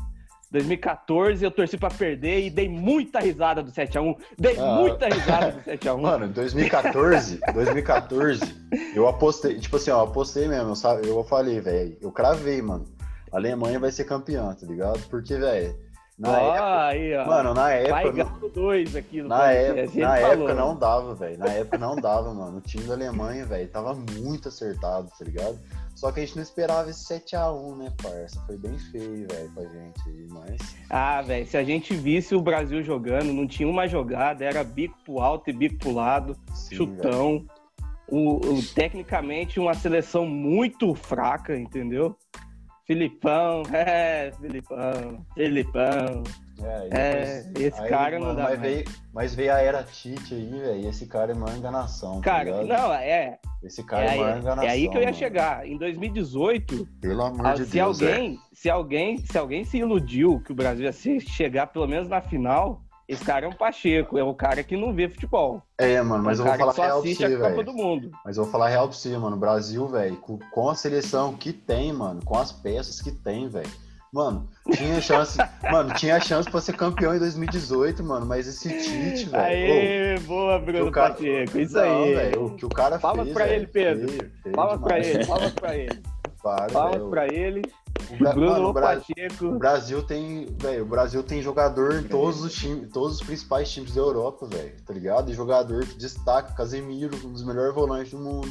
[0.51, 4.15] 2014 eu torci pra perder e dei muita risada do 7x1.
[4.37, 4.75] Dei Ah.
[4.75, 6.01] muita risada do 7x1.
[6.01, 8.41] Mano, em 2014, 2014,
[8.93, 12.85] eu apostei, tipo assim, ó, eu apostei mesmo, eu, eu falei, velho, eu cravei, mano.
[13.31, 14.99] A Alemanha vai ser campeã, tá ligado?
[15.07, 15.75] Porque, velho,
[16.19, 17.25] na Ó, época, aí, ó.
[17.25, 20.31] mano, na Vai época, Galo 2 aqui no na época, na falou.
[20.33, 21.37] época não dava, velho.
[21.39, 22.57] Na época não dava, mano.
[22.57, 25.57] O time da Alemanha, velho, tava muito acertado, tá ligado?
[25.95, 28.41] Só que a gente não esperava esse 7x1, né, parça?
[28.45, 30.75] Foi bem feio, velho, pra gente aí, mas.
[30.89, 34.97] Ah, velho, se a gente visse o Brasil jogando, não tinha uma jogada, era bico
[35.05, 37.45] pro alto e bico pro lado, Sim, chutão.
[38.11, 42.15] O, o- tecnicamente, uma seleção muito fraca, entendeu?
[42.93, 46.23] Filipão, é, Filipão, Filipão.
[46.59, 48.61] É, É, depois- esse cara não dá Mas mais.
[48.61, 50.79] veio, mas veio a era Tite aí, velho.
[50.81, 52.15] E esse cara é uma enganação.
[52.19, 52.67] tá Cara, ligado?
[52.67, 54.63] não, é, Esse cara é, é, uma enganação.
[54.63, 55.17] é aí que eu ia mano.
[55.17, 55.67] chegar.
[55.67, 58.01] Em 2018, Pelo amor Ah, de se Deus.
[58.01, 58.05] é.
[58.11, 62.21] alguém, se alguém, se alguém se iludiu que o Brasil ia chegar pelo menos na
[62.21, 65.61] final, esse cara é um Pacheco, é o cara que não vê futebol.
[65.77, 68.11] É, mano, mas é eu o vou falar real pra você, velho.
[68.23, 69.35] Mas eu vou falar real pra você, mano.
[69.35, 73.69] O Brasil, velho, com, a seleção que tem, mano, com as peças que tem, velho.
[74.13, 75.37] Mano, tinha chance.
[75.71, 78.25] mano, tinha chance pra ser campeão em 2018, mano.
[78.25, 79.43] Mas esse Tite, velho.
[79.43, 82.13] Aê, boa, Bruno cara- Pacheco, isso não, aí.
[82.15, 83.33] velho, o que o cara Palmas fez.
[83.35, 84.07] pra velho, ele, Pedro.
[84.09, 85.15] feio, feio Palmas pra demais.
[85.15, 86.01] ele, palmas pra ele.
[86.41, 87.09] Para, Palmas velho.
[87.09, 87.61] pra ele.
[88.13, 89.45] O, Bruno mano, Pacheco.
[89.45, 93.69] o Brasil tem, velho, o Brasil tem jogador em todos os times, todos os principais
[93.71, 95.29] times da Europa, velho, tá ligado?
[95.29, 98.49] E jogador que destaca, Casemiro, um dos melhores volantes do mundo,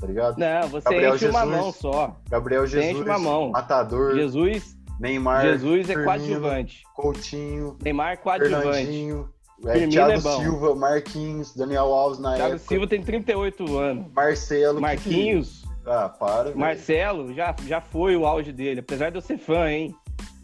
[0.00, 0.38] tá ligado?
[0.38, 1.56] Não, você Gabriel enche uma Jesus.
[1.56, 2.16] mão só.
[2.28, 3.50] Gabriel Você enche Jesus, uma mão.
[3.50, 6.82] matador, Jesus, Neymar, Jesus é Firmino, coadjuvante.
[6.94, 8.62] Coutinho, Neymar coadjuvante.
[8.64, 9.28] Fernandinho,
[9.64, 10.20] é, Thiago é.
[10.20, 14.06] Silva, Marquinhos, Daniel Alves na Thiago época, Silva tem 38 anos.
[14.12, 16.58] Marcelo, Marquinhos, Ah, para, velho.
[16.58, 18.80] Marcelo, já, já foi o auge dele.
[18.80, 19.94] Apesar de eu ser fã, hein?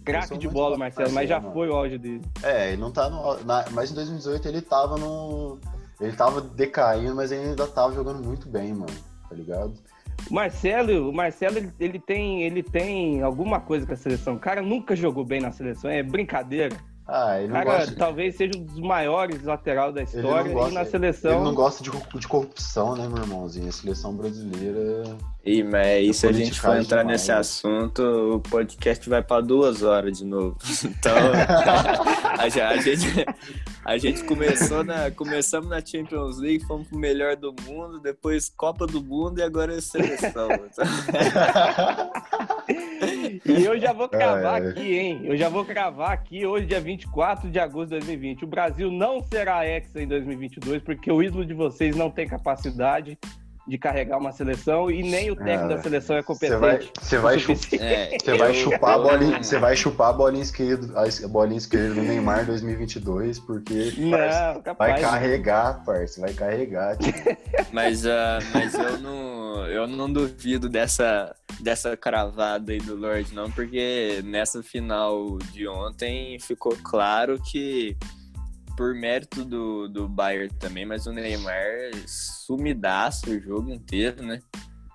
[0.04, 2.22] Craque de bola, do Marcelo, mas já Marcelo, foi o auge dele.
[2.42, 3.42] É, ele não tá no.
[3.44, 5.58] na- mas em 2018 ele tava no.
[6.00, 8.92] Ele tava decaindo, mas ele ainda tava jogando muito bem, mano.
[9.28, 9.74] Tá ligado?
[10.30, 14.34] O Marcelo, o Marcelo ele, ele tem, ele tem alguma coisa com a seleção.
[14.34, 16.76] O cara nunca jogou bem na seleção, é brincadeira.
[17.06, 17.94] Ah, ele não cara gosta.
[17.96, 21.44] talvez seja um dos maiores lateral da história gosta- e na Ele seleção.
[21.44, 23.68] não gosta de, de corrupção, né, meu irmãozinho?
[23.68, 25.14] A seleção brasileira.
[25.44, 27.36] E, mas aí, se a gente for entrar demais, nesse né?
[27.38, 28.02] assunto,
[28.36, 30.56] o podcast vai para duas horas de novo.
[30.84, 31.14] Então,
[32.38, 33.26] a, a gente,
[33.84, 38.86] a gente começou na, começamos na Champions League, fomos pro melhor do mundo, depois Copa
[38.86, 40.48] do Mundo e agora é seleção.
[40.52, 40.84] Então,
[43.44, 45.20] E eu já vou cravar É, aqui, hein?
[45.24, 48.44] Eu já vou cravar aqui hoje, dia 24 de agosto de 2020.
[48.44, 53.18] O Brasil não será hexa em 2022, porque o ídolo de vocês não tem capacidade
[53.66, 56.92] de carregar uma seleção e nem o técnico Ah, da seleção é vai, competente.
[57.00, 58.30] você vai, o chu- suficiente.
[58.30, 61.94] é, vai eu- chupar a bolinha, você vai chupar a bolinha esquerda, a bolinha esquerda
[61.94, 65.00] do Neymar 2022, porque Não, vai capaz.
[65.00, 66.96] carregar, parça, vai carregar.
[66.98, 67.18] tipo.
[67.72, 73.50] Mas, ah, mas eu não, eu não duvido dessa, dessa cravada aí do Lorde, não,
[73.50, 77.96] porque nessa final de ontem ficou claro que,
[78.76, 81.62] por mérito do, do Bayern também, mas o Neymar
[82.06, 84.40] sumidaço o jogo inteiro, né?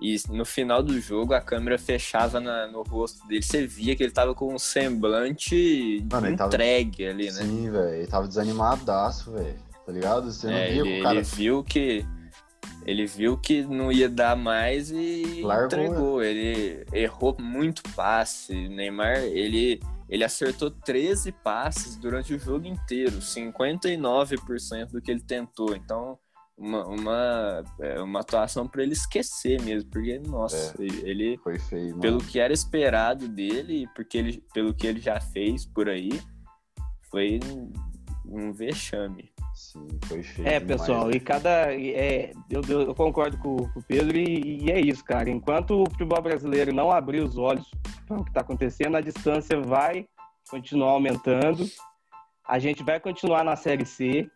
[0.02, 3.42] E no final do jogo a câmera fechava na- no rosto dele.
[3.42, 7.32] Você via que ele tava com um semblante Mano, ele tava- entregue ali, né?
[7.32, 9.56] Sim, velho, ele tava desanimadaço, velho.
[9.86, 10.32] Tá ligado?
[10.32, 11.16] Você não É, via ele, que o cara.
[11.16, 12.06] ele viu que
[12.86, 16.24] ele viu que não ia dar mais e Largou, entregou.
[16.24, 18.54] Ele errou muito passe.
[18.70, 25.76] Neymar, ele ele acertou 13 passes durante o jogo inteiro, 59% do que ele tentou.
[25.76, 26.18] Então,
[26.58, 30.86] uma, uma, é, uma atuação para ele esquecer mesmo, porque, nossa, É.
[30.86, 35.66] ele, Foi feio, pelo que era esperado dele, porque ele, pelo que ele já fez
[35.66, 36.20] por aí,
[37.10, 37.72] foi um,
[38.26, 39.32] um vexame.
[39.60, 40.48] Sim, foi feio.
[40.48, 40.80] É, demais.
[40.80, 41.76] pessoal, e cada.
[41.76, 45.30] É, eu, eu- concordo com, com o Pedro e, e é isso, cara.
[45.30, 47.70] Enquanto o futebol brasileiro não abrir os olhos
[48.08, 50.06] para o que está acontecendo, a distância vai
[50.50, 51.66] continuar aumentando.
[52.48, 54.32] A gente vai continuar na Série C.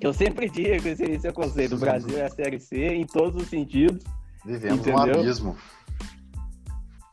[0.00, 3.04] Eu sempre digo esse, esse é o conceito: o Brasil é a Série C em
[3.04, 4.04] todos os sentidos.
[4.46, 5.20] Vivemos um Entendeu?
[5.20, 5.56] abismo.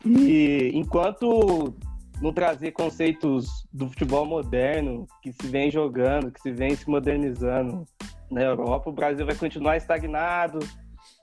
[0.05, 1.74] E enquanto
[2.22, 7.86] não trazer conceitos do futebol moderno que se vem jogando, que se vem se modernizando
[8.32, 10.59] na Europa, o Brasil vai continuar estagnado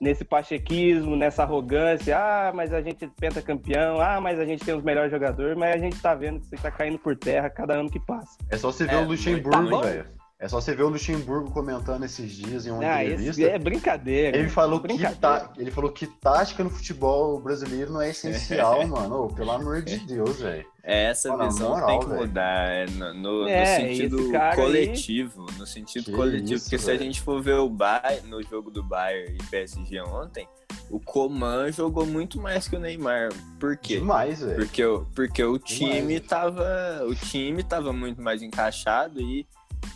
[0.01, 2.17] nesse pachequismo, nessa arrogância.
[2.17, 3.99] Ah, mas a gente é pentacampeão.
[4.01, 5.57] Ah, mas a gente tem os melhores jogadores.
[5.57, 8.37] Mas a gente tá vendo que você tá caindo por terra cada ano que passa.
[8.49, 9.81] É só você ver É, o Luxemburgo, bom.
[9.81, 10.05] velho.
[10.37, 13.41] É só você ver o Luxemburgo comentando esses dias em uma Ah, entrevista.
[13.41, 14.37] é brincadeira.
[14.37, 15.15] Ele falou, que brincadeira.
[15.21, 19.33] tá, ele falou que tática no futebol brasileiro não é essencial, mano.
[19.33, 20.65] Pelo amor de Deus, velho.
[20.83, 22.19] É essa visão moral, que tem que velho.
[22.27, 26.65] mudar é no, no- É, no sentido cara aí- coletivo, no sentido Que coletivo, isso,
[26.65, 30.47] porque se a gente for ver o Bayern, no jogo do Bayern e PSG ontem,
[30.91, 33.29] o Coman jogou muito mais que o Neymar.
[33.57, 33.95] Por quê?
[33.99, 34.57] Demais, velho.
[34.57, 36.21] Porque, o- porque o time velho.
[36.21, 39.47] tava, o time tava muito mais encaixado e,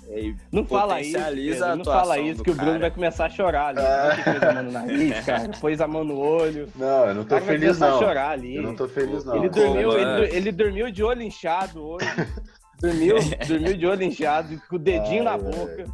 [0.10, 2.80] e Não fala isso, Pedro, não fala isso que o Bruno cara.
[2.80, 3.80] vai começar a chorar ali.
[3.80, 4.16] É.
[4.16, 5.50] Que pôs a mão no nariz, cara.
[5.62, 6.68] Pôs a mão no olho.
[6.76, 8.00] Não, eu não tô feliz, começar a não.
[8.00, 8.56] chorar ali.
[8.56, 9.36] Eu não tô feliz, não.
[9.36, 10.02] Ele Como, dormiu, é?
[10.02, 12.06] ele, ele dormiu de olho inchado hoje.
[12.82, 13.16] Dormiu,
[13.48, 15.86] dormiu de olho inchado, com o dedinho Ai, na boca.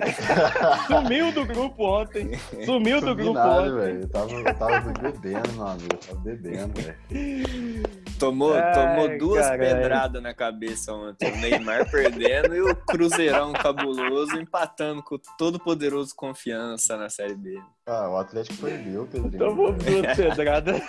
[0.86, 2.30] Sumiu do grupo ontem.
[2.64, 4.00] Sumiu do grupo nada, ontem.
[4.02, 5.88] Eu tava, eu tava bebendo, meu amigo.
[5.92, 7.82] Eu tava bebendo, velho.
[8.18, 9.60] Tomou, Ai, tomou duas caralho.
[9.76, 11.32] pedradas na cabeça ontem.
[11.32, 17.58] O Neymar perdendo e o Cruzeirão cabuloso empatando com todo poderoso confiança na Série B.
[17.86, 19.38] Ah, o Atlético perdeu, Pedrinho.
[19.38, 20.82] Tomou duas pedradas.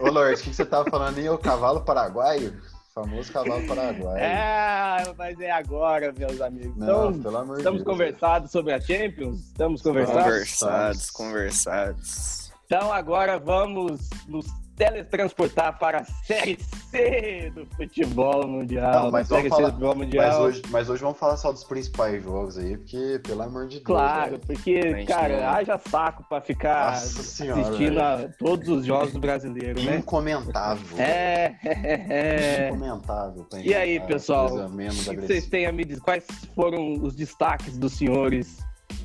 [0.00, 1.28] Ô, Lorde, o que que você tava falando aí?
[1.28, 2.56] O cavalo paraguaio?
[2.96, 4.16] Famoso cavalo paraguaio.
[4.16, 6.74] É, mas é agora, meus amigos.
[6.78, 7.92] Não, Então, pelo amor de estamos Deus.
[7.92, 9.40] conversados sobre a Champions?
[9.40, 10.22] Estamos conversados?
[10.24, 12.52] Conversados, conversados.
[12.64, 16.58] Então agora vamos nos teletransportar para a Série
[16.90, 19.04] C do futebol mundial.
[19.04, 20.26] Não, mas, Série falar, futebol mundial.
[20.26, 23.76] mas, hoje, mas hoje vamos falar só dos principais jogos aí, porque, pelo amor de
[23.76, 23.84] Deus.
[23.84, 24.42] Claro, velho.
[24.46, 25.48] porque, cara, não.
[25.48, 28.00] haja saco pra ficar Nossa assistindo velho.
[28.00, 29.96] a todos os jogos do brasileiro, né?
[29.96, 30.98] Incomentável.
[30.98, 32.68] É, é, é.
[32.68, 33.46] Incomentável.
[33.62, 36.00] E aí, pessoal, O que vocês têm a me dizer?
[36.00, 36.24] Quais
[36.54, 38.58] foram os destaques dos senhores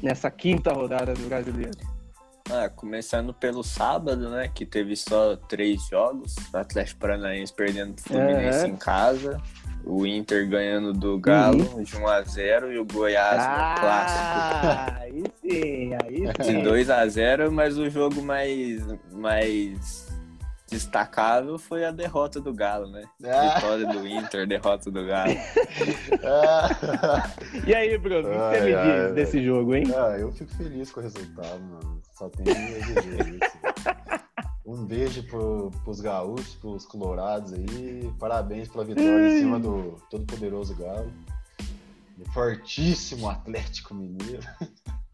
[0.04, 1.91] nessa quinta rodada do brasileiro?
[2.54, 4.50] Ah, começando pelo sábado, né?
[4.54, 6.36] Que teve só três jogos.
[6.54, 8.68] O Atlético Paranaense perdendo pro Fluminense Aham.
[8.68, 9.42] em casa.
[9.86, 15.92] O Inter ganhando do Galo de 1x0 e o Goiás no clássico ah, aí sim,
[16.04, 16.62] aí de sim.
[16.62, 20.08] 2x0, mas o jogo mais, mais
[20.70, 23.04] destacável foi a derrota do Galo, né?
[23.26, 23.56] Ah.
[23.56, 25.34] Vitória do Inter, derrota do Galo.
[26.24, 27.30] Ah,
[27.66, 29.12] E aí, Bruno, o que você me diz ai.
[29.14, 29.86] desse jogo, hein?
[29.96, 32.01] ah, eu fico feliz com o resultado, mano.
[32.22, 33.58] Só tem isso.
[34.64, 38.14] Um beijo pro, pros gaúchos, pros colorados aí.
[38.20, 41.12] Parabéns pela vitória em cima do todo poderoso Galo.
[42.32, 44.44] Fortíssimo Atlético Mineiro.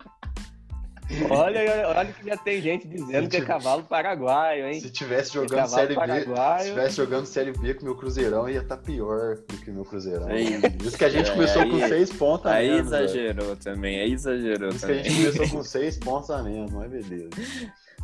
[1.30, 4.80] Olha, olha que já tem gente dizendo que é cavalo paraguaio, hein?
[4.82, 6.70] Se tivesse É jogando cavalo Série B, se paraguaio.
[6.70, 9.86] tivesse jogando Série B com o meu Cruzeirão, ia estar pior do que o meu
[9.86, 10.28] Cruzeirão.
[10.28, 12.90] Aí- Isso que a gente é, começou aí- com seis pontos a Aí menos.
[12.92, 13.04] velho.
[13.06, 15.04] exagerou também, aí exagerou Isso que a também.
[15.12, 17.30] gente começou com seis pontos a menos, mas beleza.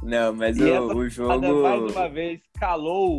[0.01, 1.61] Não, mas E o, essa o jogo.
[1.61, 3.17] mais uma vez calou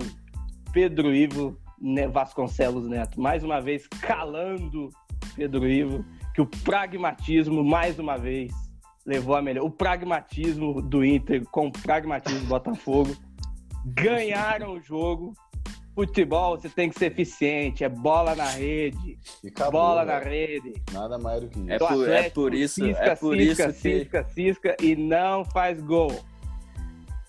[0.73, 3.21] Pedro Ivo né, Vasconcelos Neto.
[3.21, 4.89] Mais uma vez calando
[5.37, 6.05] Pedro Ivo,
[6.35, 8.51] que o pragmatismo, mais uma vez,
[9.07, 9.65] levou a melhor.
[9.65, 13.15] O pragmatismo do Inter com o pragmatismo do Botafogo
[13.87, 15.35] ganharam o jogo.
[15.95, 20.31] Futebol, você tem que ser eficiente, é bola na rede, acabou, bola na velho.
[20.65, 20.83] rede.
[20.93, 21.71] Nada mais do que isso.
[21.71, 25.45] É por- Atlético por isso- cisca, é por cisca, isso que- cisca, cisca e não
[25.45, 26.11] faz gol.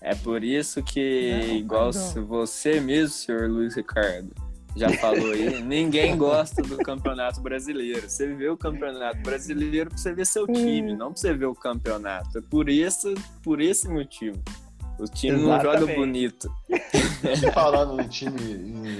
[0.00, 2.26] É por isso que, Não, igual não.
[2.26, 4.32] você mesmo, senhor Luiz Ricardo,
[4.76, 8.08] já falou aí, ninguém gosta do Campeonato Brasileiro.
[8.08, 10.96] Você vê o Campeonato Brasileiro pra você ver seu time, Hum.
[10.96, 12.38] não pra você ver o campeonato.
[12.38, 14.36] É por isso, por esse motivo.
[14.98, 15.96] O time não joga Exatamente.
[15.98, 16.50] bonito.
[16.70, 18.40] E falando no time,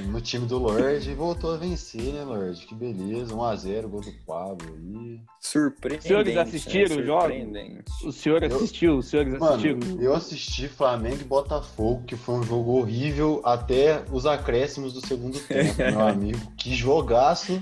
[0.09, 2.67] no time do Lorde, voltou a vencer, né, Lorde?
[2.67, 5.21] Que beleza, 1x0, gol do Pablo aí.
[5.41, 6.09] Surpreendente.
[6.09, 7.03] Senhores assistiram né?
[7.03, 8.09] o jogo?
[8.09, 8.99] O senhor Eu- assistiu?
[8.99, 9.79] Os senhores assistiram?
[9.79, 15.01] Mano, eu assisti Flamengo e Botafogo, que foi um jogo horrível até os acréscimos do
[15.07, 16.39] segundo tempo, meu amigo.
[16.59, 17.59] Que jogaço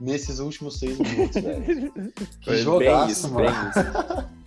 [0.00, 1.92] nesses últimos seis minutos, velho.
[2.40, 3.46] Que Foi bem jogaço, isso, mano.
[3.46, 4.37] bem isso.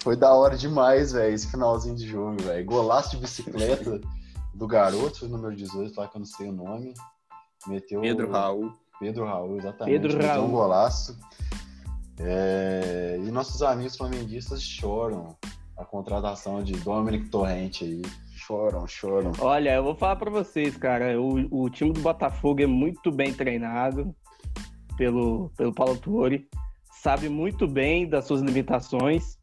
[0.00, 2.64] Foi da hora demais, velho, esse finalzinho de jogo, velho.
[2.64, 4.00] Golaço de bicicleta
[4.54, 6.94] do garoto, o número 18, lá que eu não sei o nome.
[7.66, 8.72] Meteu Pedro Raul.
[9.00, 10.00] Pedro Raul, exatamente.
[10.00, 10.48] Pedro meteu Raul.
[10.48, 11.18] um golaço.
[12.20, 15.36] É, E nossos amigos flamenguistas choram
[15.76, 18.02] a contratação de Dominic Torrente aí.
[18.34, 19.32] Choram, choram.
[19.40, 21.20] Olha, eu vou falar pra vocês, cara.
[21.20, 24.14] O, o time do Botafogo é muito bem treinado
[24.96, 26.48] pelo, pelo Paulo Tuori.
[27.02, 29.37] Sabe muito bem das suas limitações.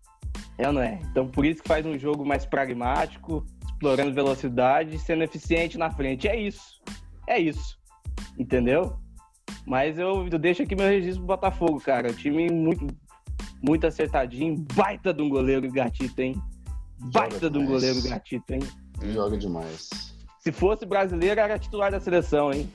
[0.58, 1.00] É ou não é?
[1.12, 6.28] Então, por isso que faz um jogo mais pragmático, explorando velocidade, sendo eficiente na frente.
[6.28, 6.82] É isso.
[7.28, 7.78] É isso.
[8.38, 8.98] Entendeu?
[9.66, 12.14] Mas eu, eu deixo aqui meu registro pro Botafogo, cara.
[12.14, 12.88] Time muito,
[13.62, 14.66] muito acertadinho.
[14.74, 16.36] Baita de um goleiro gatito, hein?
[17.00, 17.70] Baita de um demais.
[17.70, 18.60] goleiro gatito, hein?
[19.12, 19.90] Joga demais.
[20.40, 22.70] Se fosse brasileiro, era titular da seleção, hein?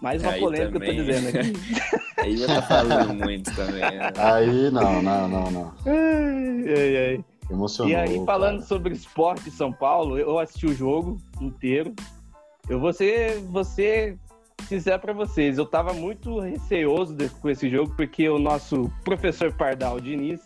[0.00, 1.04] Mais uma Aí polêmica que eu tô também.
[1.04, 1.52] dizendo aqui.
[2.20, 3.80] Aí já tá falando muito também.
[3.80, 4.12] né?
[4.18, 5.74] Aí, não, não, não, não.
[5.86, 7.24] Ai, ai, ai.
[7.50, 7.92] Emocionou.
[7.92, 8.66] E aí, falando cara.
[8.66, 11.94] sobre esporte de São Paulo, eu assisti o jogo inteiro.
[12.68, 14.18] Eu vou ser, vou ser
[14.66, 19.52] sincero pra vocês, eu tava muito receoso de- com esse jogo, porque o nosso professor
[19.52, 20.40] Pardal Diniz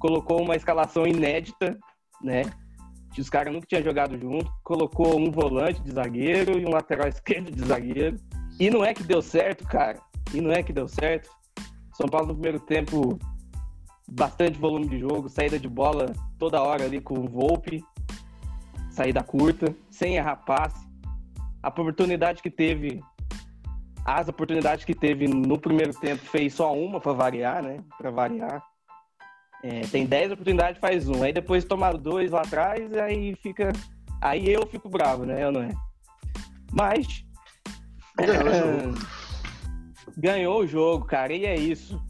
[0.00, 1.78] colocou uma escalação inédita,
[2.20, 2.42] né?
[3.14, 7.06] Que os caras nunca tinham jogado junto, colocou um volante de zagueiro e um lateral
[7.08, 8.16] esquerdo de zagueiro.
[8.58, 10.00] E não é que deu certo, cara.
[10.34, 11.30] E não é que deu certo.
[11.94, 13.18] São Paulo no primeiro tempo
[14.08, 17.84] bastante volume de jogo, saída de bola toda hora ali com o Volpe,
[18.90, 20.88] saída curta, sem errar passe.
[21.62, 23.02] A oportunidade que teve,
[24.04, 27.82] as oportunidades que teve no primeiro tempo, fez só uma para variar, né?
[27.98, 28.62] Para variar.
[29.62, 31.22] É, tem 10 oportunidades, faz um.
[31.22, 33.72] Aí depois tomaram dois lá atrás, aí fica.
[34.20, 35.42] Aí eu fico bravo, né?
[35.42, 35.70] Eu não é.
[36.72, 37.26] Mas.
[38.18, 38.98] Ganhou o jogo.
[40.16, 42.00] Ganhou o jogo, cara, e é isso.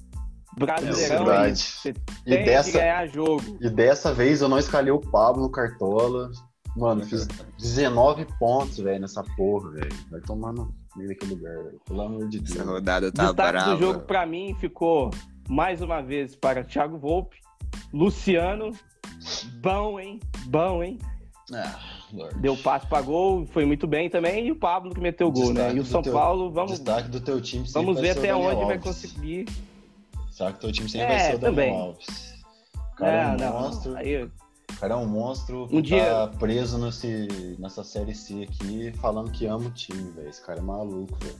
[0.58, 1.78] Brasileirão é isso.
[1.82, 3.58] Você E tem que dessa, ganhar jogo.
[3.60, 6.30] e dessa vez eu não escalei o Pablo no Cartola.
[6.76, 7.26] Mano, fiz
[7.58, 9.92] 19 pontos, velho, nessa porra, velho.
[10.10, 11.80] Vai tomar no meio daquele lugar, velho.
[11.86, 12.66] Pelo amor de Essa Deus.
[12.66, 13.74] rodada tá Destaque brava.
[13.74, 15.10] do jogo pra mim ficou
[15.48, 17.36] mais uma vez para Thiago Volpe,
[17.92, 18.72] Luciano,
[19.60, 20.20] bom, hein?
[20.46, 20.98] Bom, hein?
[21.54, 21.78] Ah,
[22.16, 22.38] Lorde.
[22.40, 25.52] Deu passe para gol, foi muito bem também, e o Pablo que meteu o gol,
[25.52, 25.72] né?
[25.74, 26.72] E o São teu, Paulo, vamos.
[26.72, 28.66] Destaque do teu time Vamos ver até onde Alves.
[28.66, 29.46] vai conseguir.
[30.30, 31.80] Será que teu time sempre É, vai ser o Daniel também.
[31.80, 32.34] Alves?
[32.92, 33.90] O cara é um não, monstro.
[33.92, 33.98] não.
[33.98, 34.30] Aí, O
[34.80, 39.46] cara é um monstro Um dia- tá preso nesse, nessa série C aqui, falando que
[39.46, 40.28] ama o time, velho.
[40.28, 41.36] Esse cara é maluco, velho.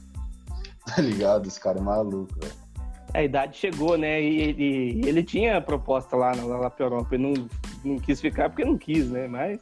[0.96, 1.46] Tá ligado?
[1.46, 2.52] Esse cara é maluco, velho.
[3.14, 4.20] a idade chegou, né?
[4.22, 7.14] E ele, ele tinha proposta lá, na- pra Europa.
[7.14, 7.48] Ele não,
[7.84, 9.26] não quis ficar porque não quis, né?
[9.28, 9.60] Mas,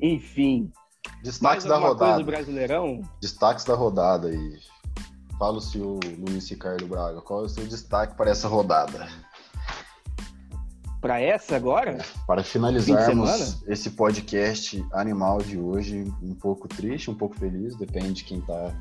[0.00, 0.70] enfim.
[1.22, 2.24] Destaques da alguma coisa rodada.
[2.24, 3.02] do Brasileirão?
[3.20, 4.58] Destaques da rodada aí.
[5.38, 7.20] Fala o seu Luiz Ricardo Braga.
[7.20, 9.08] Qual é o seu destaque para essa rodada?
[11.00, 11.98] Pra essa agora?
[12.26, 18.24] Para finalizarmos esse podcast animal de hoje, um pouco triste, um pouco feliz, depende de
[18.24, 18.74] quem tá,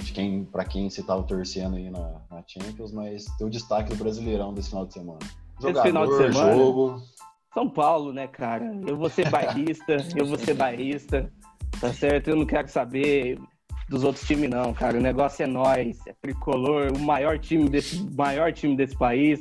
[0.00, 3.96] de quem, para quem você tava torcendo aí na, na Champions, mas teu destaque do
[3.96, 5.18] Brasileirão desse final de semana.
[5.60, 6.54] Jogador, final de semana?
[6.54, 7.02] jogo,
[7.56, 8.70] São Paulo, né, cara?
[8.86, 11.32] Eu vou ser bairrista, eu vou ser bairrista,
[11.80, 12.28] tá certo?
[12.28, 13.38] Eu não quero saber
[13.88, 14.98] dos outros times, não, cara.
[14.98, 19.40] O negócio é nós, é tricolor, o maior time desse, maior time desse país,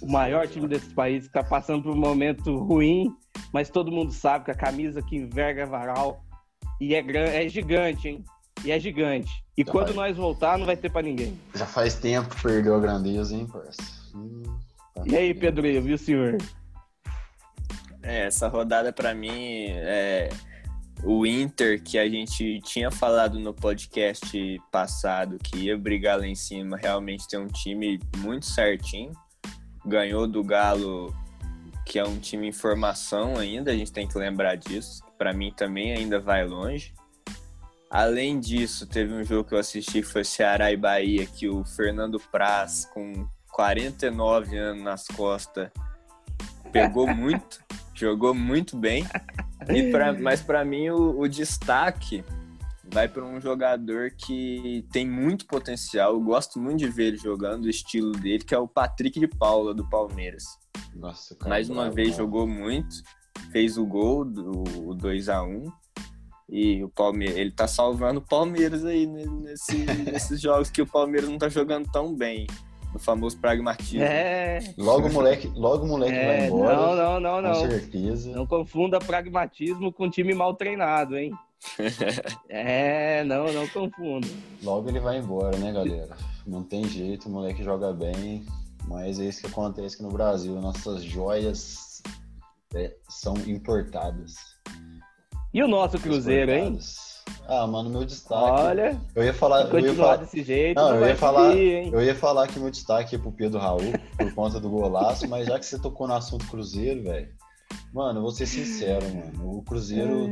[0.00, 3.14] o maior time desse país que tá passando por um momento ruim,
[3.52, 6.24] mas todo mundo sabe que a camisa que enverga varal
[6.80, 8.24] e é, gran- é gigante, hein?
[8.64, 9.30] E é gigante.
[9.54, 10.08] E Já quando vai.
[10.08, 11.38] nós voltar, não vai ter pra ninguém.
[11.54, 13.82] já faz tempo que perdeu a grandeza, hein, parça?
[14.14, 14.42] Hum,
[14.94, 15.34] tá E aí.
[15.34, 16.38] Pedro, viu, senhor?
[18.04, 20.28] É, essa rodada pra mim é
[21.02, 26.34] o Inter que a gente tinha falado no podcast passado que ia brigar lá em
[26.34, 29.12] cima, realmente tem um time muito certinho.
[29.84, 31.14] Ganhou do Galo,
[31.84, 35.02] que é um time em formação ainda, a gente tem que lembrar disso.
[35.18, 36.94] Pra mim também ainda vai longe.
[37.90, 41.64] Além disso, teve um jogo que eu assisti que foi Ceará e Bahia, que o
[41.64, 45.70] Fernando Praz, com 49 anos nas costas,
[46.72, 47.63] pegou muito,
[48.00, 49.06] jogou muito bem.
[49.68, 52.24] E pra, mas para mim o, o destaque
[52.92, 56.12] vai para um jogador que tem muito potencial.
[56.12, 59.26] Eu gosto muito de ver ele jogando, o estilo dele, que é o Patrick de
[59.26, 60.44] Paula do Palmeiras.
[60.94, 63.02] Nossa, cara, Mais uma bravo, vez jogou muito,
[63.50, 65.72] fez o gol, do, o 2 a 1
[66.48, 70.86] E o Palmeiras, ele tá salvando o Palmeiras aí né, nesse, nesses jogos que o
[70.86, 72.46] Palmeiras não tá jogando tão bem.
[72.94, 74.04] No famoso pragmatismo.
[74.04, 74.60] É.
[74.78, 76.76] Logo o moleque, logo o moleque vai é embora.
[76.76, 77.60] não, não, não, não.
[77.60, 78.30] Com certeza.
[78.30, 81.32] Não confunda pragmatismo com time mal treinado, hein?
[82.48, 84.28] é, não, não confunda.
[84.62, 86.16] Logo ele vai embora, né, galera?
[86.46, 88.46] Não tem jeito, o moleque joga bem,
[88.86, 90.54] mas é isso que acontece aqui no Brasil.
[90.60, 92.02] Nossas joias
[92.74, 94.36] é, são importadas.
[95.52, 96.78] E o nosso Cruzeiro, hein?
[97.46, 98.42] Ah, mano, meu destaque.
[98.62, 99.62] Olha, eu ia falar.
[99.62, 101.90] Eu ia falar, desse jeito, Não, não, eu ia falar- hein?
[101.92, 103.80] eu ia falar que meu destaque é pro Pedro Raul,
[104.16, 107.28] por conta do golaço, mas já que você tocou no assunto Cruzeiro, velho.
[107.92, 109.58] Mano, eu vou ser sincero, mano.
[109.58, 110.28] O Cruzeiro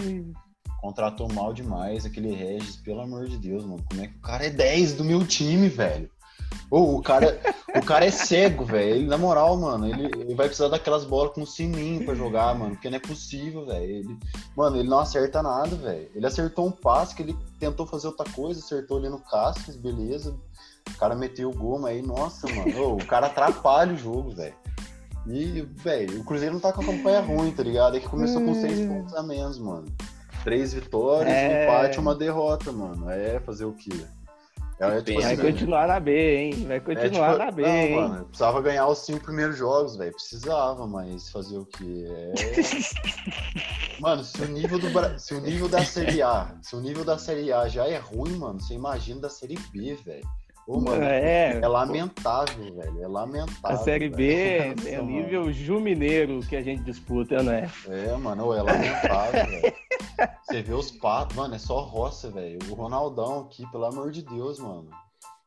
[0.80, 3.82] contratou mal demais aquele Regis, pelo amor de Deus, mano.
[3.88, 6.10] Como é que o cara é 10 do meu time, velho?
[6.70, 7.38] Ô, o cara,
[7.76, 9.06] o cara é cego, velho.
[9.06, 12.72] Na moral, mano, ele, ele vai precisar daquelas bolas com sininho pra jogar, mano.
[12.74, 13.84] Porque não é possível, velho.
[13.84, 14.18] Ele,
[14.56, 16.08] mano, ele não acerta nada, velho.
[16.14, 20.34] Ele acertou um passe que ele tentou fazer outra coisa, acertou ali no Cascas, beleza.
[20.94, 22.80] O cara meteu o gol, mas aí, nossa, mano.
[22.82, 24.54] ô, o cara atrapalha o jogo, velho.
[25.26, 27.96] E, velho, o Cruzeiro não tá com a campanha ruim, tá ligado?
[27.96, 29.86] É que começou com seis pontos a menos, mano.
[30.42, 31.48] Três vitórias, É.
[31.48, 33.08] um empate uma derrota, mano.
[33.08, 33.90] É fazer o quê?
[34.80, 36.66] É, tipo Vai assim, continuar na B, hein?
[36.66, 37.94] Vai é, continuar tipo, na B, não, hein?
[37.94, 40.12] mano, precisava ganhar os cinco primeiros jogos, velho.
[40.12, 42.06] Precisava, mas fazer o quê?
[42.10, 42.32] É...
[44.00, 47.04] mano, se o nível do Bra- se o nível da Série A, se o nível
[47.04, 50.26] da Série A já é ruim, mano, você imagina da Série B, velho.
[50.66, 53.02] Ô, mano, é, É, lamentável, velho.
[53.02, 53.60] É lamentável.
[53.64, 54.88] a Série B velho.
[54.94, 57.68] é o nível Ju Mineiro que a gente disputa, né?
[57.86, 57.98] mano.
[58.00, 59.74] É, mano, é lamentável, velho.
[60.44, 62.58] Você vê os patos, mano, é só roça, velho.
[62.70, 64.88] O Ronaldão aqui, pelo amor de Deus, mano.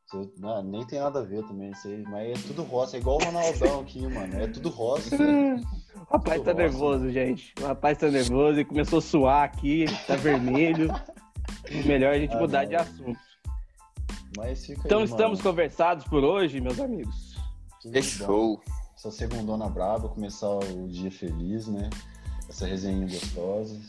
[0.07, 2.97] Você- não, nem tem nada a ver também, sei, mas é tudo roça.
[2.97, 4.39] É igual o Ronaldão aqui, mano.
[4.41, 5.61] É tudo roça, velho.
[5.95, 7.53] O rapaz tá Nossa, nervoso, gente.
[7.59, 10.93] O rapaz tá nervoso e começou a suar aqui, tá vermelho.
[11.85, 12.69] Melhor a gente Ah, mudar não.
[12.69, 13.19] de assunto.
[14.35, 15.49] Mas fica Então aí, estamos mano.
[15.49, 17.35] conversados por hoje, meus amigos.
[17.91, 18.61] Fechou.
[18.95, 21.89] Essa segundona braba, começar o dia feliz, né?
[22.49, 23.79] Essa resenha gostosa.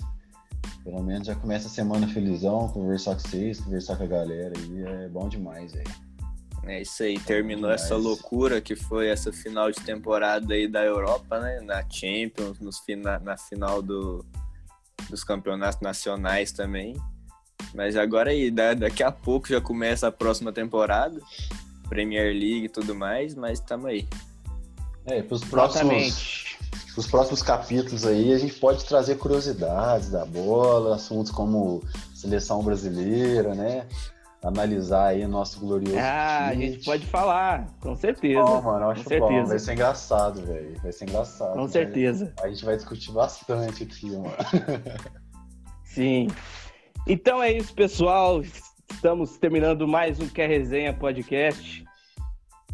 [0.83, 4.83] Pelo menos já começa a semana felizão, conversar com vocês, conversar com a galera aí.
[5.05, 5.91] É bom demais, velho.
[6.65, 7.83] É isso aí, terminou demais.
[7.83, 11.61] essa loucura que foi essa final de temporada aí da Europa, né?
[11.61, 14.25] Na Champions, nos fina, na final do,
[15.09, 16.97] dos campeonatos nacionais também.
[17.75, 21.21] Mas agora aí, da- daqui a pouco já começa a próxima temporada,
[21.89, 24.09] Premier League e tudo mais, mas tamo aí.
[25.05, 26.59] É, pros próximos, Exatamente.
[26.97, 31.83] os próximos capítulos aí a gente pode trazer curiosidades da bola, assuntos como
[32.15, 33.87] seleção brasileira, né?
[34.43, 35.97] Analisar aí nosso glorioso.
[35.99, 36.65] Ah, time.
[36.67, 38.41] a gente pode falar, com certeza.
[38.43, 39.43] Bom, mano, eu acho com certeza.
[39.43, 39.47] bom.
[39.49, 40.81] Vai ser engraçado, velho.
[40.83, 41.53] Vai ser engraçado.
[41.55, 42.33] Com certeza.
[42.43, 44.35] A gente vai discutir bastante aqui, mano.
[45.85, 46.29] Sim.
[47.09, 48.43] Então é isso, pessoal.
[48.91, 51.85] Estamos terminando mais um Quer Resenha Podcast.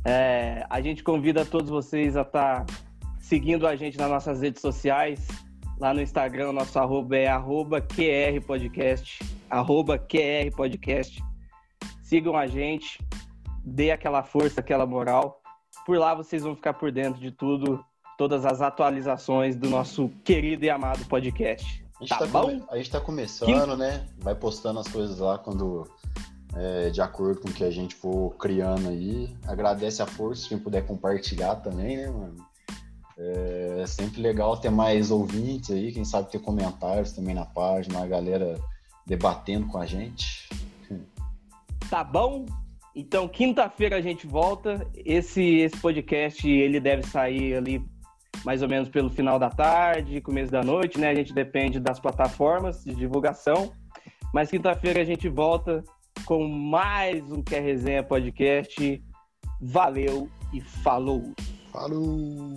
[0.07, 2.74] É, a gente convida todos vocês a estar tá
[3.20, 5.28] seguindo a gente nas nossas redes sociais.
[5.78, 9.22] Lá no Instagram, nosso arroba é arroba QR Podcast.
[9.51, 11.22] Arroba QR Podcast.
[12.03, 12.99] Sigam a gente,
[13.62, 15.43] dê aquela força, aquela moral.
[15.85, 17.85] Por lá vocês vão ficar por dentro de tudo,
[18.16, 21.82] todas as atualizações do nosso querido e amado podcast.
[22.03, 22.47] A gente tá, tá bom?
[22.47, 22.65] Come...
[22.69, 24.09] A gente tá começando, né?
[24.19, 25.89] Vai postando as coisas lá quando
[26.57, 29.33] é, de acordo com o que a gente for criando aí.
[29.47, 32.45] Agradece a força, quem puder compartilhar também, né, mano?
[33.17, 38.07] É sempre legal ter mais ouvintes aí, quem sabe ter comentários também na página, a
[38.07, 38.59] galera
[39.07, 40.49] debatendo com a gente.
[41.89, 42.47] Tá bom?
[42.97, 44.85] Então, quinta-feira a gente volta.
[44.93, 47.91] Esse, esse podcast ele deve sair ali
[48.45, 51.11] mais ou menos pelo final da tarde, começo da noite, né?
[51.11, 53.72] A gente depende das plataformas de divulgação.
[54.32, 55.84] Mas quinta-feira a gente volta
[56.24, 59.03] com mais um Quer Resenha Podcast.
[59.61, 61.32] Valeu e falou!
[61.72, 62.55] Falou!